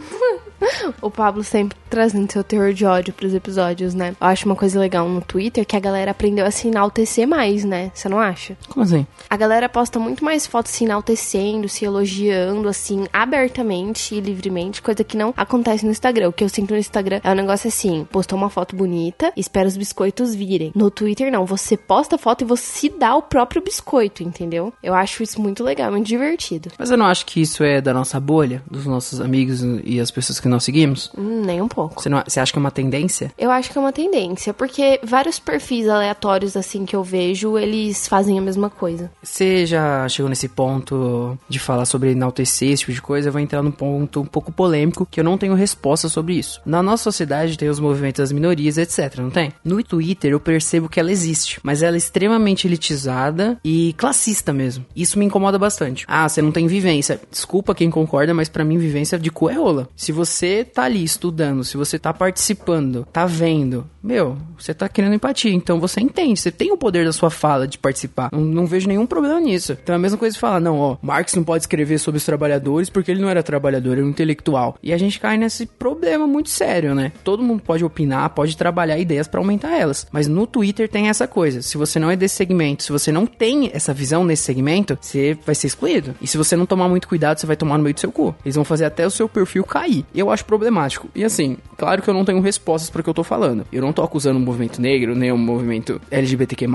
O 1.01 1.09
Pablo 1.09 1.43
sempre 1.43 1.77
trazendo 1.89 2.31
seu 2.31 2.43
terror 2.43 2.73
de 2.73 2.85
ódio 2.85 3.13
pros 3.13 3.33
episódios, 3.33 3.93
né? 3.93 4.15
Eu 4.19 4.27
acho 4.27 4.45
uma 4.45 4.55
coisa 4.55 4.79
legal 4.79 5.07
no 5.07 5.21
Twitter 5.21 5.65
que 5.65 5.75
a 5.75 5.79
galera 5.79 6.11
aprendeu 6.11 6.45
a 6.45 6.51
se 6.51 6.67
enaltecer 6.67 7.27
mais, 7.27 7.63
né? 7.63 7.91
Você 7.93 8.09
não 8.09 8.19
acha? 8.19 8.57
Como 8.69 8.83
assim? 8.83 9.05
A 9.29 9.37
galera 9.37 9.69
posta 9.69 9.99
muito 9.99 10.23
mais 10.23 10.47
fotos 10.47 10.71
se 10.71 10.85
enaltecendo, 10.85 11.69
se 11.69 11.85
elogiando, 11.85 12.67
assim, 12.67 13.05
abertamente 13.11 14.15
e 14.15 14.19
livremente, 14.19 14.81
coisa 14.81 15.03
que 15.03 15.17
não 15.17 15.33
acontece 15.35 15.85
no 15.85 15.91
Instagram. 15.91 16.29
O 16.29 16.33
que 16.33 16.43
eu 16.43 16.49
sinto 16.49 16.71
no 16.71 16.79
Instagram 16.79 17.21
é 17.23 17.31
um 17.31 17.35
negócio 17.35 17.67
assim: 17.67 18.07
postou 18.11 18.37
uma 18.37 18.49
foto 18.49 18.75
bonita, 18.75 19.31
espera 19.35 19.67
os 19.67 19.77
biscoitos 19.77 20.33
virem. 20.33 20.71
No 20.75 20.89
Twitter, 20.89 21.31
não. 21.31 21.45
Você 21.45 21.77
posta 21.77 22.15
a 22.15 22.19
foto 22.19 22.43
e 22.43 22.45
você 22.45 22.63
se 22.63 22.89
dá 22.89 23.15
o 23.15 23.21
próprio 23.21 23.61
biscoito, 23.61 24.23
entendeu? 24.23 24.73
Eu 24.81 24.93
acho 24.93 25.21
isso 25.21 25.39
muito 25.39 25.63
legal, 25.63 25.91
muito 25.91 26.07
divertido. 26.07 26.69
Mas 26.77 26.89
eu 26.89 26.97
não 26.97 27.05
acho 27.05 27.25
que 27.25 27.41
isso 27.41 27.63
é 27.63 27.79
da 27.79 27.93
nossa 27.93 28.19
bolha, 28.19 28.63
dos 28.69 28.85
nossos 28.85 29.21
amigos 29.21 29.61
e 29.83 29.99
as 29.99 30.09
pessoas 30.09 30.39
que 30.39 30.47
nós 30.53 30.63
seguimos. 30.63 31.11
Hum, 31.17 31.43
nem 31.45 31.61
um 31.61 31.67
pouco. 31.67 32.01
Você, 32.01 32.09
não, 32.09 32.23
você 32.25 32.39
acha 32.39 32.51
que 32.51 32.57
é 32.57 32.61
uma 32.61 32.71
tendência? 32.71 33.31
Eu 33.37 33.51
acho 33.51 33.71
que 33.71 33.77
é 33.77 33.81
uma 33.81 33.91
tendência, 33.91 34.53
porque 34.53 34.99
vários 35.03 35.39
perfis 35.39 35.87
aleatórios, 35.87 36.55
assim, 36.55 36.85
que 36.85 36.95
eu 36.95 37.03
vejo, 37.03 37.57
eles 37.57 38.07
fazem 38.07 38.37
a 38.37 38.41
mesma 38.41 38.69
coisa. 38.69 39.11
Você 39.21 39.65
já 39.65 40.07
chegou 40.07 40.29
nesse 40.29 40.47
ponto 40.47 41.37
de 41.49 41.59
falar 41.59 41.85
sobre 41.85 42.11
enaltecer 42.11 42.69
esse 42.69 42.81
tipo 42.81 42.93
de 42.93 43.01
coisa? 43.01 43.29
Eu 43.29 43.33
vou 43.33 43.41
entrar 43.41 43.61
num 43.61 43.71
ponto 43.71 44.21
um 44.21 44.25
pouco 44.25 44.51
polêmico 44.51 45.07
que 45.09 45.19
eu 45.19 45.23
não 45.23 45.37
tenho 45.37 45.53
resposta 45.53 46.07
sobre 46.07 46.35
isso. 46.35 46.61
Na 46.65 46.81
nossa 46.81 47.03
sociedade 47.03 47.57
tem 47.57 47.69
os 47.69 47.79
movimentos 47.79 48.19
das 48.19 48.31
minorias, 48.31 48.77
etc, 48.77 49.17
não 49.17 49.29
tem? 49.29 49.51
No 49.63 49.83
Twitter 49.83 50.31
eu 50.31 50.39
percebo 50.39 50.87
que 50.87 50.99
ela 50.99 51.11
existe, 51.11 51.59
mas 51.63 51.81
ela 51.81 51.95
é 51.95 51.97
extremamente 51.97 52.67
elitizada 52.67 53.59
e 53.63 53.93
classista 53.97 54.53
mesmo. 54.53 54.85
Isso 54.95 55.17
me 55.17 55.25
incomoda 55.25 55.57
bastante. 55.57 56.05
Ah, 56.07 56.27
você 56.27 56.41
não 56.41 56.51
tem 56.51 56.67
vivência. 56.67 57.19
Desculpa 57.29 57.75
quem 57.75 57.89
concorda, 57.89 58.33
mas 58.33 58.49
pra 58.49 58.63
mim 58.63 58.77
vivência 58.77 59.17
de 59.17 59.31
cu 59.31 59.49
é 59.49 59.53
rola. 59.53 59.87
Se 59.95 60.11
você 60.11 60.42
tá 60.73 60.83
ali 60.83 61.03
estudando, 61.03 61.63
se 61.63 61.77
você 61.77 61.97
tá 61.97 62.13
participando, 62.13 63.07
tá 63.13 63.25
vendo, 63.25 63.89
meu, 64.03 64.37
você 64.57 64.73
tá 64.73 64.89
querendo 64.89 65.15
empatia, 65.15 65.53
então 65.53 65.79
você 65.79 66.01
entende, 66.01 66.37
você 66.37 66.51
tem 66.51 66.73
o 66.73 66.77
poder 66.77 67.05
da 67.05 67.13
sua 67.13 67.29
fala 67.29 67.65
de 67.65 67.77
participar. 67.77 68.29
Não, 68.33 68.41
não 68.41 68.65
vejo 68.65 68.87
nenhum 68.87 69.05
problema 69.05 69.39
nisso. 69.39 69.77
Então 69.81 69.93
é 69.93 69.95
a 69.95 69.99
mesma 69.99 70.17
coisa 70.17 70.33
de 70.33 70.39
falar, 70.39 70.59
não, 70.59 70.77
ó, 70.77 70.97
Marx 71.01 71.33
não 71.35 71.43
pode 71.43 71.63
escrever 71.63 71.97
sobre 71.97 72.17
os 72.17 72.25
trabalhadores 72.25 72.89
porque 72.89 73.11
ele 73.11 73.21
não 73.21 73.29
era 73.29 73.41
trabalhador, 73.41 73.93
era 73.93 74.05
um 74.05 74.09
intelectual. 74.09 74.77
E 74.83 74.91
a 74.91 74.97
gente 74.97 75.19
cai 75.21 75.37
nesse 75.37 75.65
problema 75.65 76.27
muito 76.27 76.49
sério, 76.49 76.93
né? 76.93 77.13
Todo 77.23 77.41
mundo 77.41 77.63
pode 77.63 77.85
opinar, 77.85 78.29
pode 78.31 78.57
trabalhar 78.57 78.97
ideias 78.97 79.27
pra 79.27 79.39
aumentar 79.39 79.77
elas. 79.79 80.05
Mas 80.11 80.27
no 80.27 80.45
Twitter 80.45 80.89
tem 80.89 81.07
essa 81.07 81.25
coisa. 81.25 81.61
Se 81.61 81.77
você 81.77 81.97
não 81.97 82.11
é 82.11 82.15
desse 82.17 82.35
segmento, 82.35 82.83
se 82.83 82.91
você 82.91 83.09
não 83.09 83.25
tem 83.25 83.71
essa 83.73 83.93
visão 83.93 84.25
nesse 84.25 84.43
segmento, 84.43 84.97
você 84.99 85.37
vai 85.45 85.55
ser 85.55 85.67
excluído. 85.67 86.13
E 86.21 86.27
se 86.27 86.37
você 86.37 86.57
não 86.57 86.65
tomar 86.65 86.89
muito 86.89 87.07
cuidado, 87.07 87.39
você 87.39 87.47
vai 87.47 87.55
tomar 87.55 87.77
no 87.77 87.83
meio 87.85 87.93
do 87.93 87.99
seu 88.01 88.11
cu. 88.11 88.35
Eles 88.43 88.55
vão 88.55 88.65
fazer 88.65 88.83
até 88.83 89.07
o 89.07 89.11
seu 89.11 89.29
perfil 89.29 89.63
cair. 89.63 90.05
Eu 90.13 90.29
acho 90.29 90.43
problemático. 90.43 91.07
E 91.15 91.23
assim, 91.23 91.57
claro 91.77 92.01
que 92.01 92.09
eu 92.09 92.13
não 92.13 92.25
tenho 92.25 92.41
respostas 92.41 92.89
para 92.89 92.99
o 92.99 93.03
que 93.03 93.09
eu 93.09 93.13
tô 93.13 93.23
falando. 93.23 93.65
Eu 93.71 93.92
não 93.93 93.95
tô 93.95 94.03
acusando 94.03 94.39
o 94.39 94.41
movimento 94.41 94.81
negro, 94.81 95.15
nem 95.15 95.31
o 95.31 95.37
movimento 95.37 96.01
LGBTQ+, 96.09 96.65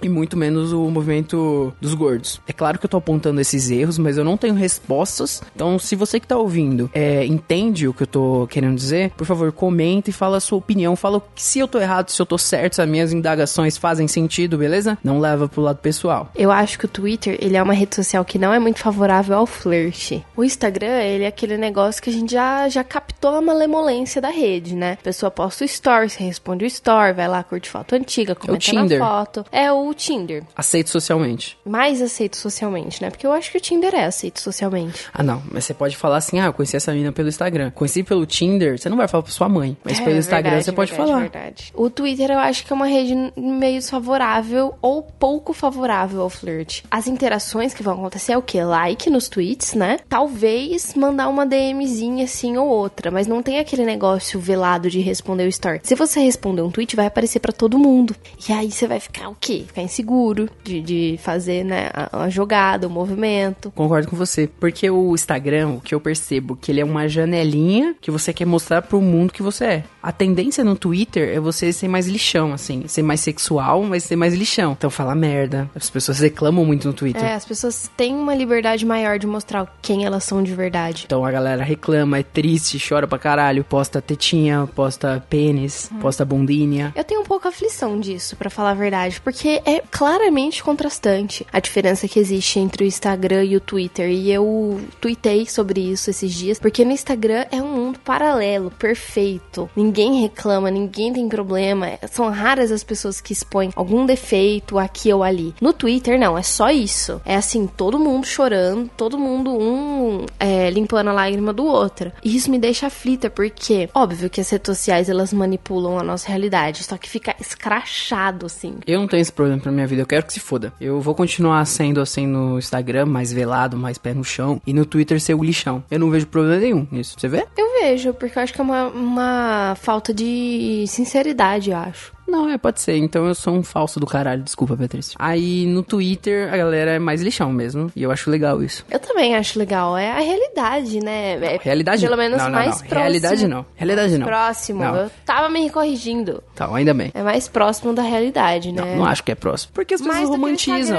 e 0.00 0.08
muito 0.08 0.36
menos 0.36 0.72
o 0.72 0.88
movimento 0.88 1.74
dos 1.80 1.92
gordos. 1.92 2.40
É 2.46 2.52
claro 2.52 2.78
que 2.78 2.86
eu 2.86 2.88
tô 2.88 2.98
apontando 2.98 3.40
esses 3.40 3.68
erros, 3.68 3.98
mas 3.98 4.16
eu 4.16 4.24
não 4.24 4.36
tenho 4.36 4.54
respostas. 4.54 5.42
Então, 5.54 5.78
se 5.78 5.96
você 5.96 6.20
que 6.20 6.26
tá 6.26 6.36
ouvindo 6.36 6.88
é, 6.94 7.26
entende 7.26 7.88
o 7.88 7.92
que 7.92 8.04
eu 8.04 8.06
tô 8.06 8.46
querendo 8.48 8.76
dizer, 8.76 9.10
por 9.10 9.26
favor, 9.26 9.50
comenta 9.50 10.10
e 10.10 10.12
fala 10.12 10.36
a 10.36 10.40
sua 10.40 10.58
opinião. 10.58 10.94
Fala 10.94 11.20
se 11.34 11.58
eu 11.58 11.66
tô 11.66 11.80
errado, 11.80 12.10
se 12.10 12.22
eu 12.22 12.26
tô 12.26 12.38
certo, 12.38 12.76
se 12.76 12.82
as 12.82 12.88
minhas 12.88 13.12
indagações 13.12 13.76
fazem 13.76 14.06
sentido, 14.06 14.56
beleza? 14.56 14.96
Não 15.02 15.18
leva 15.18 15.48
pro 15.48 15.62
lado 15.62 15.78
pessoal. 15.78 16.30
Eu 16.36 16.52
acho 16.52 16.78
que 16.78 16.84
o 16.84 16.88
Twitter, 16.88 17.36
ele 17.40 17.56
é 17.56 17.62
uma 17.62 17.74
rede 17.74 17.96
social 17.96 18.24
que 18.24 18.38
não 18.38 18.54
é 18.54 18.60
muito 18.60 18.78
favorável 18.78 19.36
ao 19.36 19.46
flerte. 19.46 20.24
O 20.36 20.44
Instagram, 20.44 21.00
ele 21.02 21.24
é 21.24 21.28
aquele 21.28 21.56
negócio 21.56 22.00
que 22.00 22.10
a 22.10 22.12
gente 22.12 22.32
já, 22.32 22.68
já 22.68 22.84
captou 22.84 23.34
a 23.34 23.40
malemolência 23.40 24.20
da 24.20 24.30
rede, 24.30 24.76
né? 24.76 24.92
A 25.00 25.04
pessoa 25.04 25.30
posta 25.30 25.64
story, 25.64 26.08
você 26.08 26.22
responde 26.52 26.64
o 26.64 26.66
story, 26.66 27.12
vai 27.12 27.28
lá, 27.28 27.42
curte 27.42 27.68
foto 27.68 27.94
antiga, 27.94 28.34
comenta 28.34 28.58
Tinder. 28.58 28.98
na 28.98 29.06
foto. 29.06 29.44
É 29.50 29.72
o 29.72 29.92
Tinder. 29.94 30.44
Aceito 30.56 30.90
socialmente. 30.90 31.56
Mais 31.64 32.00
aceito 32.02 32.36
socialmente, 32.36 33.02
né? 33.02 33.10
Porque 33.10 33.26
eu 33.26 33.32
acho 33.32 33.50
que 33.50 33.58
o 33.58 33.60
Tinder 33.60 33.94
é 33.94 34.04
aceito 34.04 34.40
socialmente. 34.40 35.06
Ah, 35.12 35.22
não. 35.22 35.42
Mas 35.50 35.64
você 35.64 35.74
pode 35.74 35.96
falar 35.96 36.18
assim, 36.18 36.40
ah, 36.40 36.46
eu 36.46 36.52
conheci 36.52 36.76
essa 36.76 36.92
menina 36.92 37.12
pelo 37.12 37.28
Instagram. 37.28 37.70
Conheci 37.70 38.02
pelo 38.02 38.26
Tinder, 38.26 38.78
você 38.78 38.88
não 38.88 38.96
vai 38.96 39.08
falar 39.08 39.22
pra 39.22 39.32
sua 39.32 39.48
mãe. 39.48 39.76
Mas 39.84 39.98
É, 39.98 40.04
pelo 40.04 40.16
Instagram 40.18 40.50
verdade, 40.50 40.64
você 40.64 40.72
pode 40.72 40.90
verdade, 40.90 41.10
falar. 41.10 41.20
Verdade. 41.22 41.72
O 41.74 41.90
Twitter 41.90 42.30
eu 42.30 42.38
acho 42.38 42.64
que 42.66 42.72
é 42.72 42.76
uma 42.76 42.86
rede 42.86 43.14
meio 43.36 43.78
desfavorável 43.78 44.74
ou 44.82 45.02
pouco 45.02 45.52
favorável 45.52 46.20
ao 46.22 46.30
flirt. 46.30 46.82
As 46.90 47.06
interações 47.06 47.72
que 47.74 47.82
vão 47.82 47.94
acontecer 47.94 48.32
é 48.32 48.38
o 48.38 48.42
quê? 48.42 48.62
Like 48.62 49.08
nos 49.10 49.28
tweets, 49.28 49.74
né? 49.74 49.98
Talvez 50.08 50.94
mandar 50.94 51.28
uma 51.28 51.46
DMzinha 51.46 52.24
assim 52.24 52.56
ou 52.56 52.68
outra, 52.68 53.10
mas 53.10 53.26
não 53.26 53.42
tem 53.42 53.58
aquele 53.58 53.84
negócio 53.84 54.38
velado 54.38 54.90
de 54.90 55.00
responder 55.00 55.44
o 55.44 55.48
story. 55.48 55.80
Se 55.82 55.94
você 55.94 56.20
responder 56.42 56.62
um 56.62 56.70
tweet, 56.70 56.96
vai 56.96 57.06
aparecer 57.06 57.38
pra 57.38 57.52
todo 57.52 57.78
mundo. 57.78 58.16
E 58.48 58.52
aí 58.52 58.70
você 58.70 58.88
vai 58.88 58.98
ficar 58.98 59.28
o 59.28 59.36
quê? 59.38 59.62
Ficar 59.66 59.82
inseguro 59.82 60.48
de, 60.64 60.80
de 60.80 61.20
fazer, 61.22 61.64
né, 61.64 61.88
a, 61.94 62.24
a 62.24 62.28
jogada, 62.28 62.88
o 62.88 62.90
movimento. 62.90 63.70
Concordo 63.70 64.08
com 64.08 64.16
você. 64.16 64.48
Porque 64.58 64.90
o 64.90 65.14
Instagram, 65.14 65.68
o 65.76 65.80
que 65.80 65.94
eu 65.94 66.00
percebo, 66.00 66.56
que 66.56 66.72
ele 66.72 66.80
é 66.80 66.84
uma 66.84 67.08
janelinha 67.08 67.94
que 68.00 68.10
você 68.10 68.32
quer 68.32 68.44
mostrar 68.44 68.82
pro 68.82 69.00
mundo 69.00 69.32
que 69.32 69.42
você 69.42 69.64
é. 69.64 69.84
A 70.02 70.10
tendência 70.10 70.64
no 70.64 70.74
Twitter 70.74 71.28
é 71.28 71.38
você 71.38 71.72
ser 71.72 71.86
mais 71.86 72.08
lixão, 72.08 72.52
assim. 72.52 72.84
Ser 72.88 73.02
mais 73.02 73.20
sexual, 73.20 73.84
mas 73.84 74.02
ser 74.02 74.16
mais 74.16 74.34
lixão. 74.34 74.72
Então 74.72 74.90
fala 74.90 75.14
merda. 75.14 75.70
As 75.76 75.88
pessoas 75.88 76.18
reclamam 76.18 76.64
muito 76.64 76.88
no 76.88 76.94
Twitter. 76.94 77.22
É, 77.22 77.34
as 77.34 77.44
pessoas 77.44 77.88
têm 77.96 78.14
uma 78.14 78.34
liberdade 78.34 78.84
maior 78.84 79.18
de 79.18 79.26
mostrar 79.28 79.72
quem 79.80 80.04
elas 80.04 80.24
são 80.24 80.42
de 80.42 80.52
verdade. 80.54 81.04
Então 81.06 81.24
a 81.24 81.30
galera 81.30 81.62
reclama, 81.62 82.18
é 82.18 82.22
triste, 82.24 82.82
chora 82.84 83.06
pra 83.06 83.18
caralho. 83.18 83.62
Posta 83.62 84.02
tetinha, 84.02 84.68
posta 84.74 85.24
pênis, 85.30 85.88
posta 86.00 86.24
bundinha. 86.32 86.92
Eu 86.96 87.04
tenho 87.04 87.20
um 87.20 87.24
pouco 87.24 87.46
aflição 87.46 88.00
disso, 88.00 88.36
pra 88.36 88.48
falar 88.48 88.70
a 88.70 88.74
verdade, 88.74 89.20
porque 89.20 89.60
é 89.64 89.82
claramente 89.90 90.62
contrastante 90.62 91.46
a 91.52 91.60
diferença 91.60 92.08
que 92.08 92.18
existe 92.18 92.58
entre 92.58 92.84
o 92.84 92.86
Instagram 92.86 93.44
e 93.44 93.56
o 93.56 93.60
Twitter. 93.60 94.08
E 94.08 94.32
eu 94.32 94.80
tuitei 95.00 95.46
sobre 95.46 95.80
isso 95.80 96.10
esses 96.10 96.32
dias, 96.32 96.58
porque 96.58 96.84
no 96.84 96.92
Instagram 96.92 97.44
é 97.50 97.62
um 97.62 97.68
mundo 97.68 97.98
paralelo, 98.00 98.70
perfeito. 98.70 99.68
Ninguém 99.76 100.22
reclama, 100.22 100.70
ninguém 100.70 101.12
tem 101.12 101.28
problema. 101.28 101.98
São 102.10 102.30
raras 102.30 102.72
as 102.72 102.82
pessoas 102.82 103.20
que 103.20 103.32
expõem 103.32 103.70
algum 103.76 104.06
defeito 104.06 104.78
aqui 104.78 105.12
ou 105.12 105.22
ali. 105.22 105.54
No 105.60 105.72
Twitter, 105.72 106.18
não, 106.18 106.36
é 106.36 106.42
só 106.42 106.70
isso. 106.70 107.20
É 107.24 107.36
assim, 107.36 107.66
todo 107.66 107.98
mundo 107.98 108.26
chorando, 108.26 108.90
todo 108.96 109.18
mundo 109.18 109.52
um 109.52 110.24
é, 110.38 110.70
limpando 110.70 111.10
a 111.10 111.12
lágrima 111.12 111.52
do 111.52 111.64
outro. 111.64 112.12
E 112.24 112.34
isso 112.34 112.50
me 112.50 112.58
deixa 112.58 112.86
aflita, 112.86 113.28
porque, 113.28 113.88
óbvio 113.94 114.30
que 114.30 114.40
as 114.40 114.50
redes 114.50 114.74
sociais 114.74 115.08
elas 115.08 115.32
manipulam 115.32 115.98
a 115.98 116.02
nossa 116.02 116.21
nossa 116.22 116.28
realidade, 116.28 116.84
só 116.84 116.96
que 116.96 117.08
fica 117.08 117.34
escrachado, 117.40 118.46
assim. 118.46 118.76
Eu 118.86 119.00
não 119.00 119.08
tenho 119.08 119.20
esse 119.20 119.32
problema 119.32 119.60
pra 119.60 119.72
minha 119.72 119.86
vida, 119.86 120.02
eu 120.02 120.06
quero 120.06 120.24
que 120.24 120.32
se 120.32 120.40
foda. 120.40 120.72
Eu 120.80 121.00
vou 121.00 121.14
continuar 121.14 121.64
sendo 121.64 122.00
assim 122.00 122.26
no 122.26 122.58
Instagram, 122.58 123.06
mais 123.06 123.32
velado, 123.32 123.76
mais 123.76 123.98
pé 123.98 124.14
no 124.14 124.24
chão, 124.24 124.60
e 124.66 124.72
no 124.72 124.84
Twitter 124.84 125.20
ser 125.20 125.34
o 125.34 125.42
lixão. 125.42 125.82
Eu 125.90 125.98
não 125.98 126.10
vejo 126.10 126.26
problema 126.26 126.60
nenhum 126.60 126.86
nisso. 126.90 127.16
Você 127.18 127.28
vê? 127.28 127.46
Eu 127.56 127.80
vejo, 127.80 128.14
porque 128.14 128.38
eu 128.38 128.42
acho 128.42 128.52
que 128.52 128.60
é 128.60 128.64
uma, 128.64 128.86
uma 128.88 129.74
falta 129.80 130.14
de 130.14 130.84
sinceridade, 130.86 131.70
eu 131.70 131.76
acho. 131.76 132.12
Não, 132.32 132.48
é, 132.48 132.56
pode 132.56 132.80
ser. 132.80 132.96
Então 132.96 133.26
eu 133.26 133.34
sou 133.34 133.52
um 133.52 133.62
falso 133.62 134.00
do 134.00 134.06
caralho, 134.06 134.42
desculpa, 134.42 134.74
Patrícia. 134.74 135.14
Aí 135.18 135.66
no 135.66 135.82
Twitter 135.82 136.52
a 136.52 136.56
galera 136.56 136.92
é 136.92 136.98
mais 136.98 137.20
lixão 137.20 137.52
mesmo. 137.52 137.92
E 137.94 138.02
eu 138.02 138.10
acho 138.10 138.30
legal 138.30 138.62
isso. 138.62 138.86
Eu 138.90 138.98
também 138.98 139.36
acho 139.36 139.58
legal. 139.58 139.98
É 139.98 140.10
a 140.10 140.20
realidade, 140.20 140.98
né? 141.00 141.34
É, 141.34 141.58
Realidade 141.60 142.02
Pelo 142.02 142.16
menos 142.16 142.38
não, 142.38 142.46
não, 142.46 142.52
mais 142.52 142.80
não. 142.80 142.88
próximo. 142.88 142.98
Realidade 143.00 143.46
não. 143.46 143.66
Realidade 143.76 144.16
não. 144.16 144.26
Próximo. 144.26 144.82
Não. 144.82 144.96
Eu 144.96 145.10
tava 145.26 145.50
me 145.50 145.68
corrigindo. 145.68 146.42
Tá, 146.54 146.74
ainda 146.74 146.94
bem. 146.94 147.10
É 147.12 147.22
mais 147.22 147.48
próximo 147.48 147.92
da 147.92 148.02
realidade, 148.02 148.72
né? 148.72 148.80
Não, 148.80 148.96
não 148.96 149.04
acho 149.04 149.22
que 149.22 149.32
é 149.32 149.34
próximo. 149.34 149.72
Porque 149.74 149.92
as 149.92 150.00
Mais 150.00 150.20
pessoas 150.20 150.30
romantizam. 150.36 150.98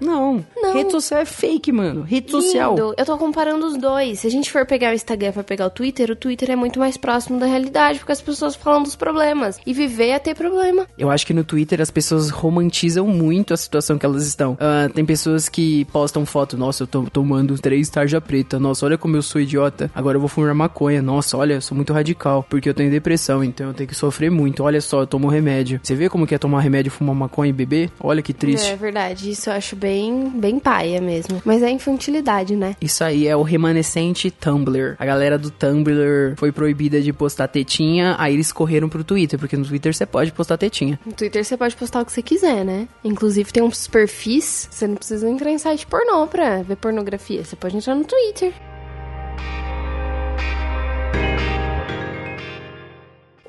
Não. 0.00 0.44
Não. 0.56 0.72
Rede 0.74 0.90
social 0.90 1.20
é 1.20 1.24
fake, 1.24 1.70
mano. 1.70 2.02
Rede 2.02 2.30
social. 2.30 2.74
Lindo. 2.74 2.94
Eu 2.96 3.04
tô 3.04 3.16
comparando 3.16 3.64
os 3.66 3.76
dois. 3.76 4.18
Se 4.18 4.26
a 4.26 4.30
gente 4.30 4.50
for 4.50 4.66
pegar 4.66 4.90
o 4.90 4.94
Instagram 4.94 5.30
pra 5.30 5.44
pegar 5.44 5.66
o 5.66 5.70
Twitter, 5.70 6.10
o 6.10 6.16
Twitter 6.16 6.50
é 6.50 6.56
muito 6.56 6.80
mais 6.80 6.96
próximo 6.96 7.38
da 7.38 7.46
realidade, 7.46 8.00
porque 8.00 8.12
as 8.12 8.20
pessoas 8.20 8.56
falam 8.56 8.82
dos 8.82 8.96
problemas. 8.96 9.60
E 9.64 9.72
viver 9.72 10.08
é 10.08 10.18
ter 10.18 10.34
problema. 10.72 10.88
Eu 10.98 11.10
acho 11.10 11.26
que 11.26 11.34
no 11.34 11.44
Twitter 11.44 11.80
as 11.80 11.90
pessoas 11.90 12.30
romantizam 12.30 13.06
muito 13.06 13.52
a 13.52 13.56
situação 13.56 13.98
que 13.98 14.06
elas 14.06 14.26
estão. 14.26 14.56
Ah, 14.58 14.88
tem 14.92 15.04
pessoas 15.04 15.48
que 15.48 15.84
postam 15.86 16.24
foto, 16.24 16.56
nossa, 16.56 16.82
eu 16.82 16.86
tô 16.86 17.02
tomando 17.04 17.58
três 17.58 17.88
tarja 17.88 18.20
preta, 18.20 18.58
nossa, 18.58 18.86
olha 18.86 18.98
como 18.98 19.16
eu 19.16 19.22
sou 19.22 19.40
idiota, 19.40 19.90
agora 19.94 20.16
eu 20.16 20.20
vou 20.20 20.28
fumar 20.28 20.54
maconha, 20.54 21.02
nossa, 21.02 21.36
olha, 21.36 21.54
eu 21.54 21.60
sou 21.60 21.76
muito 21.76 21.92
radical, 21.92 22.44
porque 22.48 22.68
eu 22.68 22.74
tenho 22.74 22.90
depressão, 22.90 23.44
então 23.44 23.68
eu 23.68 23.74
tenho 23.74 23.88
que 23.88 23.94
sofrer 23.94 24.30
muito, 24.30 24.62
olha 24.62 24.80
só, 24.80 25.00
eu 25.00 25.06
tomo 25.06 25.28
remédio. 25.28 25.80
Você 25.82 25.94
vê 25.94 26.08
como 26.08 26.26
que 26.26 26.34
é 26.34 26.38
tomar 26.38 26.60
remédio, 26.60 26.90
fumar 26.90 27.14
maconha 27.14 27.50
e 27.50 27.52
beber? 27.52 27.90
Olha 28.00 28.22
que 28.22 28.32
triste. 28.32 28.70
É 28.70 28.76
verdade, 28.76 29.30
isso 29.30 29.50
eu 29.50 29.54
acho 29.54 29.76
bem, 29.76 30.30
bem 30.30 30.58
paia 30.58 31.00
mesmo. 31.00 31.42
Mas 31.44 31.62
é 31.62 31.70
infantilidade, 31.70 32.56
né? 32.56 32.76
Isso 32.80 33.04
aí 33.04 33.26
é 33.26 33.36
o 33.36 33.42
remanescente 33.42 34.30
Tumblr. 34.30 34.96
A 34.98 35.04
galera 35.04 35.38
do 35.38 35.50
Tumblr 35.50 36.34
foi 36.36 36.52
proibida 36.52 37.00
de 37.00 37.12
postar 37.12 37.48
tetinha, 37.48 38.16
aí 38.18 38.34
eles 38.34 38.52
correram 38.52 38.88
pro 38.88 39.04
Twitter, 39.04 39.38
porque 39.38 39.56
no 39.56 39.64
Twitter 39.64 39.94
você 39.94 40.06
pode 40.06 40.32
postar 40.32 40.56
tetinha. 40.62 40.98
No 41.04 41.12
Twitter 41.12 41.44
você 41.44 41.56
pode 41.56 41.74
postar 41.76 42.00
o 42.00 42.06
que 42.06 42.12
você 42.12 42.22
quiser, 42.22 42.64
né? 42.64 42.88
Inclusive 43.02 43.52
tem 43.52 43.62
uns 43.62 43.86
perfis, 43.88 44.68
você 44.70 44.86
não 44.86 44.94
precisa 44.94 45.28
entrar 45.28 45.50
em 45.50 45.58
site 45.58 45.86
pornô 45.86 46.26
pra 46.26 46.62
ver 46.62 46.76
pornografia. 46.76 47.44
Você 47.44 47.56
pode 47.56 47.76
entrar 47.76 47.94
no 47.94 48.04
Twitter. 48.04 48.52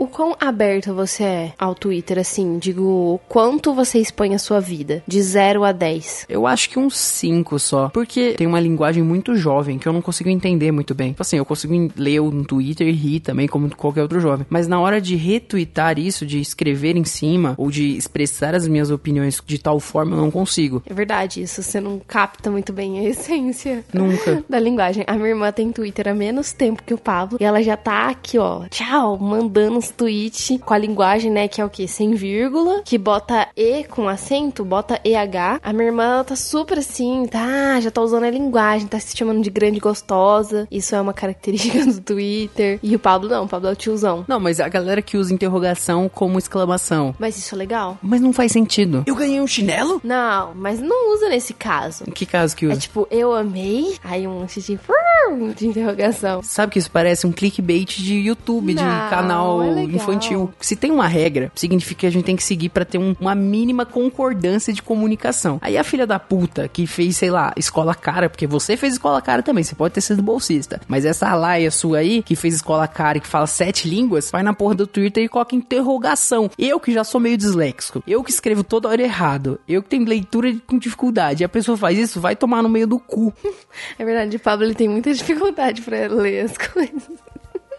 O 0.03 0.07
quão 0.07 0.35
aberta 0.37 0.91
você 0.91 1.23
é 1.23 1.53
ao 1.57 1.73
Twitter, 1.73 2.19
assim? 2.19 2.57
Digo, 2.59 3.21
quanto 3.29 3.73
você 3.73 3.99
expõe 3.99 4.35
a 4.35 4.37
sua 4.37 4.59
vida? 4.59 5.01
De 5.07 5.21
0 5.21 5.63
a 5.63 5.71
10. 5.71 6.25
Eu 6.27 6.45
acho 6.45 6.69
que 6.69 6.77
uns 6.77 6.97
5 6.97 7.57
só. 7.57 7.87
Porque 7.87 8.33
tem 8.33 8.45
uma 8.45 8.59
linguagem 8.59 9.01
muito 9.01 9.33
jovem 9.33 9.79
que 9.79 9.87
eu 9.87 9.93
não 9.93 10.01
consigo 10.01 10.29
entender 10.29 10.73
muito 10.73 10.93
bem. 10.93 11.11
Tipo 11.11 11.21
assim, 11.21 11.37
eu 11.37 11.45
consigo 11.45 11.73
ler 11.95 12.19
no 12.19 12.43
Twitter 12.43 12.85
e 12.85 12.91
rir 12.91 13.21
também, 13.21 13.47
como 13.47 13.73
qualquer 13.73 14.01
outro 14.01 14.19
jovem. 14.19 14.45
Mas 14.49 14.67
na 14.67 14.77
hora 14.77 14.99
de 14.99 15.15
retweetar 15.15 15.97
isso, 15.97 16.25
de 16.25 16.41
escrever 16.41 16.97
em 16.97 17.05
cima, 17.05 17.55
ou 17.57 17.71
de 17.71 17.95
expressar 17.95 18.53
as 18.53 18.67
minhas 18.67 18.91
opiniões 18.91 19.41
de 19.45 19.57
tal 19.57 19.79
forma, 19.79 20.17
eu 20.17 20.21
não 20.21 20.29
consigo. 20.29 20.83
É 20.85 20.93
verdade, 20.93 21.41
isso 21.41 21.63
você 21.63 21.79
não 21.79 21.97
capta 22.05 22.51
muito 22.51 22.73
bem 22.73 22.99
a 22.99 23.03
essência 23.07 23.85
Nunca. 23.93 24.43
da 24.49 24.59
linguagem. 24.59 25.05
A 25.07 25.13
minha 25.13 25.29
irmã 25.29 25.49
tem 25.53 25.71
Twitter 25.71 26.09
há 26.09 26.13
menos 26.13 26.51
tempo 26.51 26.83
que 26.83 26.93
o 26.93 26.97
Pablo 26.97 27.37
e 27.39 27.45
ela 27.45 27.63
já 27.63 27.77
tá 27.77 28.09
aqui, 28.09 28.37
ó, 28.37 28.65
tchau, 28.67 29.17
mandando 29.17 29.77
uns 29.77 29.92
tweets 29.93 30.59
com 30.63 30.73
a 30.73 30.77
linguagem, 30.77 31.31
né, 31.31 31.47
que 31.47 31.61
é 31.61 31.65
o 31.65 31.69
quê? 31.69 31.87
Sem 31.87 32.11
vírgula, 32.15 32.81
que 32.83 32.97
bota 32.97 33.47
E 33.55 33.83
com 33.85 34.07
acento, 34.07 34.63
bota 34.65 34.99
EH. 35.03 35.59
A 35.63 35.73
minha 35.73 35.85
irmã 35.87 36.03
ela 36.03 36.23
tá 36.23 36.35
super 36.35 36.79
assim, 36.79 37.25
tá, 37.29 37.79
já 37.79 37.89
tá 37.91 38.01
usando 38.01 38.23
a 38.23 38.29
linguagem, 38.29 38.87
tá 38.87 38.99
se 38.99 39.15
chamando 39.15 39.41
de 39.41 39.49
grande 39.49 39.79
gostosa. 39.79 40.67
Isso 40.71 40.95
é 40.95 41.01
uma 41.01 41.13
característica 41.13 41.85
do 41.85 42.01
Twitter. 42.01 42.79
E 42.83 42.95
o 42.95 42.99
Pablo 42.99 43.29
não, 43.29 43.45
o 43.45 43.47
Pablo 43.47 43.69
é 43.69 43.71
o 43.71 43.75
tiozão. 43.75 44.25
Não, 44.27 44.39
mas 44.39 44.59
a 44.59 44.67
galera 44.67 45.01
que 45.01 45.17
usa 45.17 45.33
interrogação 45.33 46.09
como 46.09 46.37
exclamação. 46.39 47.15
Mas 47.19 47.37
isso 47.37 47.55
é 47.55 47.57
legal? 47.57 47.97
Mas 48.01 48.21
não 48.21 48.33
faz 48.33 48.51
sentido. 48.51 49.03
Eu 49.05 49.15
ganhei 49.15 49.39
um 49.41 49.47
chinelo? 49.47 50.01
Não, 50.03 50.53
mas 50.55 50.79
não 50.79 51.13
usa 51.13 51.29
nesse 51.29 51.53
caso. 51.53 52.05
Que 52.05 52.25
caso 52.25 52.55
que 52.55 52.65
É 52.65 52.69
usa? 52.69 52.79
tipo, 52.79 53.07
eu 53.11 53.33
amei, 53.33 53.95
aí 54.03 54.27
um 54.27 54.39
monte 54.39 54.61
de, 54.61 54.77
de 55.55 55.67
interrogação. 55.67 56.41
Sabe 56.43 56.73
que 56.73 56.79
isso 56.79 56.91
parece 56.91 57.25
um 57.27 57.31
clickbait 57.31 57.97
de 58.01 58.15
YouTube, 58.15 58.73
de 58.73 58.81
Não, 58.83 59.09
canal 59.09 59.63
é 59.63 59.82
legal. 59.85 60.01
infantil. 60.01 60.53
Se 60.59 60.75
tem 60.75 60.91
uma 60.91 61.07
regra, 61.07 61.51
significa 61.55 62.01
que 62.01 62.07
a 62.07 62.09
gente 62.09 62.25
tem 62.25 62.35
que 62.35 62.43
seguir 62.43 62.69
pra 62.69 62.83
ter 62.85 62.97
um- 62.97 63.15
uma 63.19 63.35
mínima 63.35 63.85
concordância 63.85 64.73
de 64.73 64.81
comunicação. 64.81 65.57
Aí 65.61 65.77
a 65.77 65.83
filha 65.83 66.05
da 66.07 66.19
puta 66.19 66.67
que 66.67 66.85
fez, 66.87 67.17
sei 67.17 67.29
lá, 67.29 67.53
escola 67.57 67.93
cara, 67.95 68.29
porque 68.29 68.47
você 68.47 68.75
fez 68.77 68.93
escola 68.93 69.21
cara 69.21 69.41
também, 69.43 69.63
você 69.63 69.75
pode 69.75 69.93
ter 69.93 70.01
sido 70.01 70.21
bolsista. 70.21 70.81
Mas 70.87 71.05
essa 71.05 71.27
alaia 71.29 71.69
sua 71.71 71.99
aí, 71.99 72.21
que 72.23 72.35
fez 72.35 72.55
escola 72.55 72.87
cara 72.87 73.17
e 73.17 73.21
que 73.21 73.27
fala 73.27 73.47
sete 73.47 73.87
línguas, 73.87 74.29
vai 74.31 74.43
na 74.43 74.53
porra 74.53 74.75
do 74.75 74.87
Twitter 74.87 75.23
e 75.23 75.27
coloca 75.29 75.55
interrogação. 75.55 76.49
Eu 76.57 76.79
que 76.79 76.91
já 76.93 77.03
sou 77.03 77.19
meio 77.21 77.37
disléxico, 77.37 78.03
eu 78.07 78.23
que 78.23 78.31
escrevo 78.31 78.63
toda 78.63 78.89
hora 78.89 79.01
errado, 79.01 79.59
eu 79.67 79.81
que 79.83 79.89
tenho 79.89 80.05
leitura 80.05 80.53
com 80.67 80.77
dificuldade, 80.77 81.43
e 81.43 81.45
a 81.45 81.49
pessoa 81.49 81.77
faz 81.77 81.97
isso, 81.97 82.19
vai 82.21 82.35
tomar 82.35 82.61
no 82.63 82.69
meio 82.69 82.87
do 82.87 82.99
cu. 82.99 83.33
É 83.97 84.05
verdade, 84.05 84.35
o 84.37 84.39
Pablo 84.39 84.65
ele 84.65 84.75
tem 84.75 84.87
muita 84.87 85.13
dificuldade 85.13 85.81
pra 85.81 86.07
ler 86.07 86.45
as 86.45 86.57
coisas. 86.57 87.03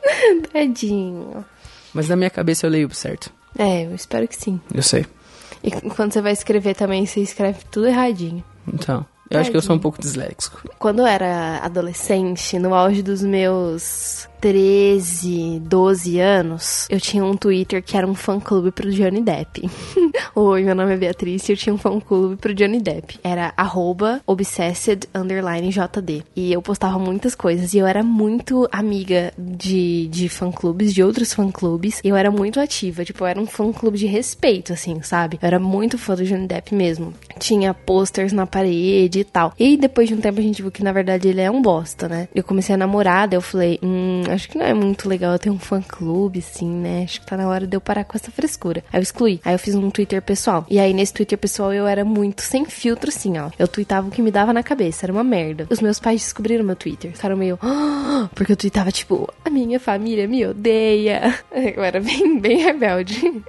Tadinho. 0.53 1.45
Mas 1.95 2.09
na 2.09 2.17
minha 2.17 2.31
cabeça 2.31 2.67
eu 2.67 2.71
leio 2.71 2.93
certo. 2.95 3.33
É, 3.57 3.87
eu 3.87 3.95
espero 3.95 4.27
que 4.27 4.37
sim. 4.37 4.61
Eu 4.75 4.83
sei. 4.83 5.07
E 5.63 5.71
quando 5.71 6.13
você 6.13 6.21
vai 6.21 6.33
escrever 6.33 6.75
também, 6.75 7.07
você 7.07 7.21
escreve 7.21 7.61
tudo 7.71 7.87
erradinho. 7.87 8.45
Então, 8.67 9.07
eu 9.31 9.41
acho 9.41 9.51
que 9.51 9.57
eu 9.57 9.63
sou 9.63 9.77
um 9.77 9.79
pouco 9.79 10.01
disléxico. 10.01 10.63
Quando 10.79 10.99
eu 10.99 11.07
era 11.07 11.59
adolescente, 11.63 12.59
no 12.59 12.75
auge 12.75 13.03
dos 13.03 13.23
meus 13.23 14.29
13, 14.45 15.59
12 15.61 16.21
anos, 16.21 16.87
eu 16.91 17.01
tinha 17.01 17.25
um 17.25 17.35
Twitter 17.35 17.83
que 17.83 17.97
era 17.97 18.07
um 18.07 18.15
fã-clube 18.15 18.73
pro 18.73 18.93
Johnny 18.93 19.23
Depp. 19.23 19.67
Oi, 20.37 20.63
meu 20.63 20.75
nome 20.75 20.93
é 20.93 20.97
Beatriz 20.99 21.49
e 21.49 21.53
eu 21.53 21.57
tinha 21.57 21.75
um 21.75 21.79
fã-clube 21.79 22.37
pro 22.37 22.53
Johnny 22.53 22.79
Depp. 22.79 23.19
Era 23.25 23.55
arroba 23.57 24.21
obsessed 24.27 25.09
JD. 25.15 26.25
E 26.37 26.53
eu 26.53 26.61
postava 26.61 26.99
muitas 26.99 27.35
coisas 27.35 27.73
e 27.73 27.79
eu 27.79 27.87
era 27.87 28.03
muito 28.03 28.69
amiga 28.71 29.33
de, 29.39 30.09
de 30.09 30.29
fã-clubes, 30.29 30.93
de 30.93 31.03
outros 31.03 31.33
fã-clubes. 31.33 32.03
E 32.05 32.09
eu 32.11 32.17
era 32.17 32.31
muito 32.31 32.61
ativa, 32.61 33.03
tipo, 33.03 33.25
eu 33.25 33.29
era 33.29 33.41
um 33.41 33.47
fã-clube 33.47 33.97
de 33.97 34.07
respeito, 34.07 34.75
assim, 34.75 35.01
sabe? 35.01 35.39
Eu 35.41 35.47
era 35.47 35.59
muito 35.59 35.97
fã 35.97 36.15
do 36.15 36.23
Johnny 36.23 36.47
Depp 36.47 36.75
mesmo. 36.75 37.15
Tinha 37.39 37.73
posters 37.73 38.31
na 38.31 38.47
parede 38.47 39.21
e 39.21 39.25
tal. 39.25 39.55
E 39.59 39.79
depois 39.79 40.07
de 40.07 40.15
um 40.15 40.21
tempo 40.21 40.39
a 40.39 40.43
gente 40.43 40.61
viu 40.61 40.71
que 40.71 40.85
na 40.85 40.93
verdade 40.93 41.29
ele 41.29 41.41
é 41.41 41.51
um 41.51 41.63
bosta, 41.63 42.11
né? 42.11 42.29
Eu 42.35 42.45
comecei 42.45 42.75
a 42.75 42.79
namorar, 42.79 43.27
daí 43.27 43.39
eu 43.39 43.43
falei, 43.43 43.79
hum, 43.83 44.34
acho 44.35 44.49
que 44.49 44.59
não 44.59 44.67
é 44.67 44.75
muito 44.75 45.09
legal 45.09 45.33
eu 45.33 45.39
ter 45.39 45.51
um 45.51 45.59
fã-clube, 45.59 46.39
assim, 46.41 46.69
né? 46.69 47.05
Acho 47.05 47.21
que 47.21 47.27
tá 47.27 47.37
na 47.37 47.49
hora 47.49 47.67
de 47.67 47.77
eu 47.77 47.81
parar 47.81 48.05
com 48.05 48.17
essa 48.17 48.31
frescura. 48.31 48.83
Aí 48.93 48.99
eu 48.99 49.03
excluí. 49.03 49.41
Aí 49.45 49.55
eu 49.55 49.59
fiz 49.59 49.75
um 49.75 49.91
Twitter 49.91 50.21
pessoal. 50.23 50.67
E 50.69 50.79
aí 50.79 50.93
nesse 50.93 51.13
Twitter 51.15 51.39
pessoal 51.39 51.73
eu 51.73 51.87
era 51.87 52.05
muito 52.05 52.43
sem 52.43 52.65
filtro, 52.65 53.09
assim, 53.11 53.39
ó. 53.39 53.51
Eu 53.59 53.69
tweetava 53.69 54.09
o 54.09 54.11
que 54.11 54.23
me 54.23 54.31
dava 54.31 54.53
na 54.53 54.63
cabeça, 54.63 55.07
era 55.07 55.13
uma 55.13 55.25
merda. 55.25 55.67
Os 55.71 55.81
meus 55.81 55.99
pais 56.01 56.21
descobriram 56.23 56.65
meu 56.65 56.77
Twitter. 56.77 57.13
Ficaram 57.13 57.37
meio, 57.37 57.59
"Ah", 57.63 58.29
porque 58.35 58.53
eu 58.53 58.57
tweetava 58.57 58.91
tipo, 58.91 59.29
a 59.45 59.51
minha 59.51 59.79
família 59.81 60.27
me 60.29 60.45
odeia. 60.47 61.35
Eu 61.77 61.83
era 61.83 62.01
bem, 62.01 62.39
bem 62.41 62.59
rebelde. 62.59 63.43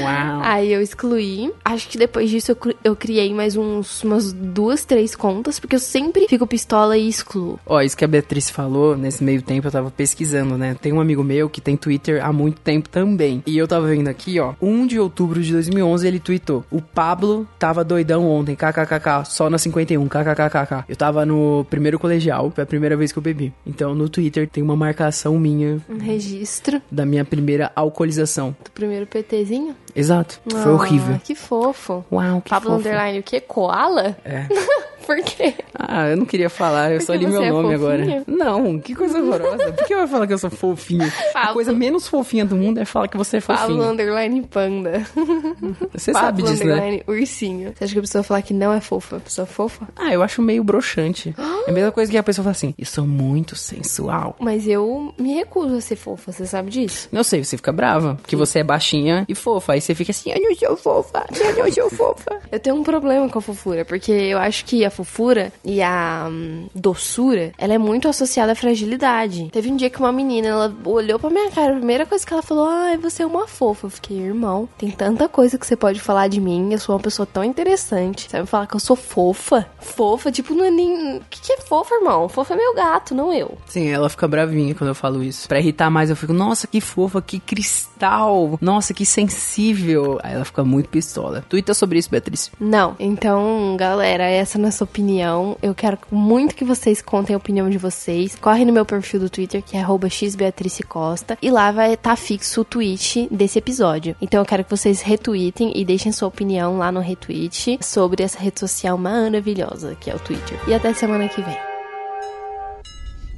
Uau. 0.00 0.40
Aí 0.42 0.72
eu 0.72 0.80
excluí. 0.80 1.52
Acho 1.64 1.88
que 1.88 1.98
depois 1.98 2.30
disso 2.30 2.52
eu, 2.52 2.74
eu 2.82 2.96
criei 2.96 3.32
mais 3.34 3.54
uns, 3.56 4.02
umas 4.02 4.32
duas, 4.32 4.84
três 4.84 5.14
contas, 5.14 5.60
porque 5.60 5.76
eu 5.76 5.80
sempre 5.80 6.26
fico 6.26 6.46
pistola 6.46 6.96
e 6.96 7.06
excluo. 7.08 7.60
Ó, 7.66 7.80
isso 7.82 7.96
que 7.96 8.04
a 8.04 8.08
Beatriz 8.08 8.48
falou, 8.48 8.96
nesse 8.96 9.22
meio 9.22 9.42
tempo 9.42 9.66
eu 9.66 9.70
tava 9.70 9.90
pesquisando, 9.90 10.27
né? 10.58 10.76
Tem 10.80 10.92
um 10.92 11.00
amigo 11.00 11.22
meu 11.24 11.48
que 11.48 11.60
tem 11.60 11.76
Twitter 11.76 12.24
há 12.24 12.32
muito 12.32 12.60
tempo 12.60 12.88
também. 12.88 13.42
E 13.46 13.56
eu 13.56 13.66
tava 13.68 13.86
vendo 13.86 14.08
aqui, 14.08 14.38
ó, 14.40 14.54
1 14.60 14.86
de 14.86 14.98
outubro 14.98 15.40
de 15.42 15.52
2011 15.52 16.06
ele 16.06 16.18
tweetou: 16.20 16.64
O 16.70 16.80
Pablo 16.82 17.46
tava 17.58 17.82
doidão 17.84 18.28
ontem, 18.28 18.54
kkkk, 18.54 19.24
só 19.26 19.48
na 19.50 19.58
51, 19.58 20.06
kkkk. 20.08 20.84
Eu 20.88 20.96
tava 20.96 21.24
no 21.24 21.64
primeiro 21.70 21.98
colegial, 21.98 22.50
foi 22.54 22.64
a 22.64 22.66
primeira 22.66 22.96
vez 22.96 23.12
que 23.12 23.18
eu 23.18 23.22
bebi. 23.22 23.52
Então 23.66 23.94
no 23.94 24.08
Twitter 24.08 24.48
tem 24.48 24.62
uma 24.62 24.76
marcação 24.76 25.38
minha 25.38 25.78
Um 25.88 25.98
registro 25.98 26.80
da 26.90 27.04
minha 27.06 27.24
primeira 27.24 27.70
alcoolização. 27.74 28.54
do 28.64 28.70
primeiro 28.70 29.06
PTzinho. 29.06 29.74
Exato. 29.94 30.40
Foi 30.50 30.60
Ah, 30.60 30.70
horrível. 30.70 31.20
Que 31.22 31.34
fofo. 31.34 32.04
Uau, 32.12 32.40
que 32.40 32.50
Pablo 32.50 32.70
fofo. 32.70 32.80
Underline, 32.80 33.18
o 33.18 33.22
quê? 33.22 33.40
Koala? 33.40 34.16
É. 34.24 34.46
Por 35.08 35.16
quê? 35.22 35.54
Ah, 35.74 36.08
eu 36.08 36.18
não 36.18 36.26
queria 36.26 36.50
falar, 36.50 36.92
eu 36.92 37.00
só 37.00 37.14
Porque 37.14 37.24
li 37.24 37.30
meu 37.32 37.42
é 37.42 37.48
nome 37.50 37.72
agora. 37.74 37.98
fofinha? 37.98 38.24
Não, 38.26 38.78
que 38.78 38.94
coisa 38.94 39.16
horrorosa. 39.22 39.72
Por 39.72 39.86
que 39.86 39.96
vai 39.96 40.06
falar 40.06 40.26
que 40.26 40.34
eu 40.34 40.38
sou 40.38 40.50
fofinho? 40.50 41.10
A 41.30 41.32
Pablo. 41.32 41.54
coisa 41.54 41.72
menos 41.72 42.06
fofinha 42.06 42.44
do 42.44 42.54
mundo 42.54 42.78
é 42.78 42.84
falar 42.84 43.08
que 43.08 43.16
você 43.16 43.38
é 43.38 43.40
Pablo 43.40 43.76
fofinho. 43.76 43.90
underline 43.90 44.42
panda. 44.42 45.02
Você 45.94 46.12
sabe 46.12 46.42
Pablo 46.42 46.46
disso, 46.52 46.64
né? 46.64 46.72
underline 46.74 47.02
ursinho. 47.08 47.72
Você 47.74 47.84
acha 47.84 47.92
que 47.94 47.98
a 47.98 48.02
pessoa 48.02 48.22
falar 48.22 48.42
que 48.42 48.52
não 48.52 48.70
é 48.72 48.80
fofa? 48.82 49.16
A 49.16 49.20
pessoa 49.20 49.44
é 49.44 49.46
fofa? 49.50 49.88
Ah, 49.96 50.12
eu 50.12 50.22
acho 50.22 50.42
meio 50.42 50.62
broxante. 50.62 51.34
É 51.66 51.70
a 51.70 51.74
mesma 51.74 51.92
coisa 51.92 52.10
que 52.10 52.16
a 52.16 52.22
pessoa 52.22 52.42
fala 52.44 52.52
assim, 52.52 52.74
eu 52.78 52.86
sou 52.86 53.06
muito 53.06 53.54
sensual. 53.56 54.36
Mas 54.40 54.66
eu 54.66 55.12
me 55.18 55.34
recuso 55.34 55.76
a 55.76 55.80
ser 55.82 55.96
fofa, 55.96 56.32
você 56.32 56.46
sabe 56.46 56.70
disso? 56.70 57.08
Não 57.12 57.22
sei, 57.22 57.44
você 57.44 57.56
fica 57.58 57.70
brava, 57.72 58.14
porque 58.16 58.34
você 58.36 58.60
é 58.60 58.64
baixinha 58.64 59.24
e 59.28 59.34
fofa. 59.34 59.72
Aí 59.74 59.80
você 59.80 59.94
fica 59.94 60.10
assim, 60.10 60.30
eu 60.34 60.40
não 60.40 60.54
sou 60.56 60.76
fofa, 60.76 61.26
eu 61.30 61.64
não 61.64 61.70
sou 61.72 61.90
fofa. 61.90 62.37
Eu 62.50 62.58
tenho 62.58 62.76
um 62.76 62.82
problema 62.82 63.28
com 63.28 63.38
a 63.38 63.42
fofura, 63.42 63.84
porque 63.84 64.10
eu 64.10 64.38
acho 64.38 64.64
que 64.64 64.84
a 64.84 64.90
fofura 64.90 65.52
e 65.64 65.82
a 65.82 66.28
hum, 66.30 66.66
doçura, 66.74 67.52
ela 67.58 67.74
é 67.74 67.78
muito 67.78 68.08
associada 68.08 68.52
à 68.52 68.54
fragilidade. 68.54 69.48
Teve 69.52 69.70
um 69.70 69.76
dia 69.76 69.90
que 69.90 69.98
uma 69.98 70.12
menina, 70.12 70.48
ela 70.48 70.76
olhou 70.84 71.18
pra 71.18 71.30
minha 71.30 71.50
cara, 71.50 71.72
a 71.72 71.76
primeira 71.76 72.06
coisa 72.06 72.26
que 72.26 72.32
ela 72.32 72.42
falou, 72.42 72.66
ai, 72.68 72.96
você 72.96 73.22
é 73.22 73.26
uma 73.26 73.46
fofa. 73.46 73.86
Eu 73.86 73.90
fiquei, 73.90 74.18
irmão, 74.18 74.68
tem 74.78 74.90
tanta 74.90 75.28
coisa 75.28 75.58
que 75.58 75.66
você 75.66 75.76
pode 75.76 76.00
falar 76.00 76.28
de 76.28 76.40
mim, 76.40 76.72
eu 76.72 76.78
sou 76.78 76.94
uma 76.94 77.00
pessoa 77.00 77.26
tão 77.26 77.44
interessante. 77.44 78.28
Você 78.30 78.38
vai 78.38 78.46
falar 78.46 78.66
que 78.66 78.76
eu 78.76 78.80
sou 78.80 78.96
fofa? 78.96 79.66
Fofa? 79.78 80.32
Tipo, 80.32 80.54
não 80.54 80.64
é 80.64 80.70
nem... 80.70 81.18
O 81.18 81.22
que, 81.28 81.40
que 81.40 81.52
é 81.52 81.60
fofa, 81.60 81.94
irmão? 81.96 82.28
Fofa 82.28 82.54
é 82.54 82.56
meu 82.56 82.74
gato, 82.74 83.14
não 83.14 83.32
eu. 83.32 83.58
Sim, 83.66 83.88
ela 83.88 84.08
fica 84.08 84.26
bravinha 84.26 84.74
quando 84.74 84.88
eu 84.88 84.94
falo 84.94 85.22
isso. 85.22 85.46
Pra 85.48 85.58
irritar 85.58 85.90
mais, 85.90 86.10
eu 86.10 86.16
fico, 86.16 86.32
nossa, 86.32 86.66
que 86.66 86.80
fofa, 86.80 87.20
que 87.20 87.38
cristal, 87.38 88.58
nossa, 88.60 88.94
que 88.94 89.04
sensível. 89.04 90.18
Aí 90.22 90.34
ela 90.34 90.44
fica 90.44 90.64
muito 90.64 90.88
pistola. 90.88 91.44
Twitter 91.48 91.74
sobre 91.74 91.98
isso, 91.98 92.10
Beatriz. 92.10 92.37
Não. 92.60 92.96
Então, 92.98 93.76
galera, 93.78 94.24
essa 94.24 94.58
é 94.58 94.60
a 94.60 94.62
nossa 94.62 94.84
opinião. 94.84 95.56
Eu 95.62 95.74
quero 95.74 95.98
muito 96.10 96.54
que 96.54 96.64
vocês 96.64 97.02
contem 97.02 97.34
a 97.34 97.36
opinião 97.36 97.68
de 97.68 97.78
vocês. 97.78 98.36
Corre 98.36 98.64
no 98.64 98.72
meu 98.72 98.84
perfil 98.84 99.20
do 99.20 99.30
Twitter, 99.30 99.62
que 99.62 99.76
é 99.76 99.84
xbeatricecosta. 100.08 101.36
E 101.40 101.50
lá 101.50 101.70
vai 101.72 101.94
estar 101.94 102.16
fixo 102.16 102.60
o 102.60 102.64
tweet 102.64 103.28
desse 103.30 103.58
episódio. 103.58 104.16
Então 104.20 104.40
eu 104.40 104.46
quero 104.46 104.64
que 104.64 104.70
vocês 104.70 105.00
retweetem 105.00 105.72
e 105.74 105.84
deixem 105.84 106.12
sua 106.12 106.28
opinião 106.28 106.78
lá 106.78 106.92
no 106.92 107.00
retweet 107.00 107.78
sobre 107.82 108.22
essa 108.22 108.38
rede 108.38 108.60
social 108.60 108.96
maravilhosa 108.96 109.96
que 109.98 110.10
é 110.10 110.14
o 110.14 110.18
Twitter. 110.18 110.58
E 110.66 110.74
até 110.74 110.92
semana 110.92 111.28
que 111.28 111.42
vem. 111.42 111.56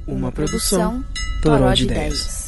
Uma 0.07 0.31
Produção 0.31 1.03
Toró 1.41 1.71
de 1.73 1.85
de 1.85 1.91
Ideias. 1.91 2.13
Ideias. 2.13 2.40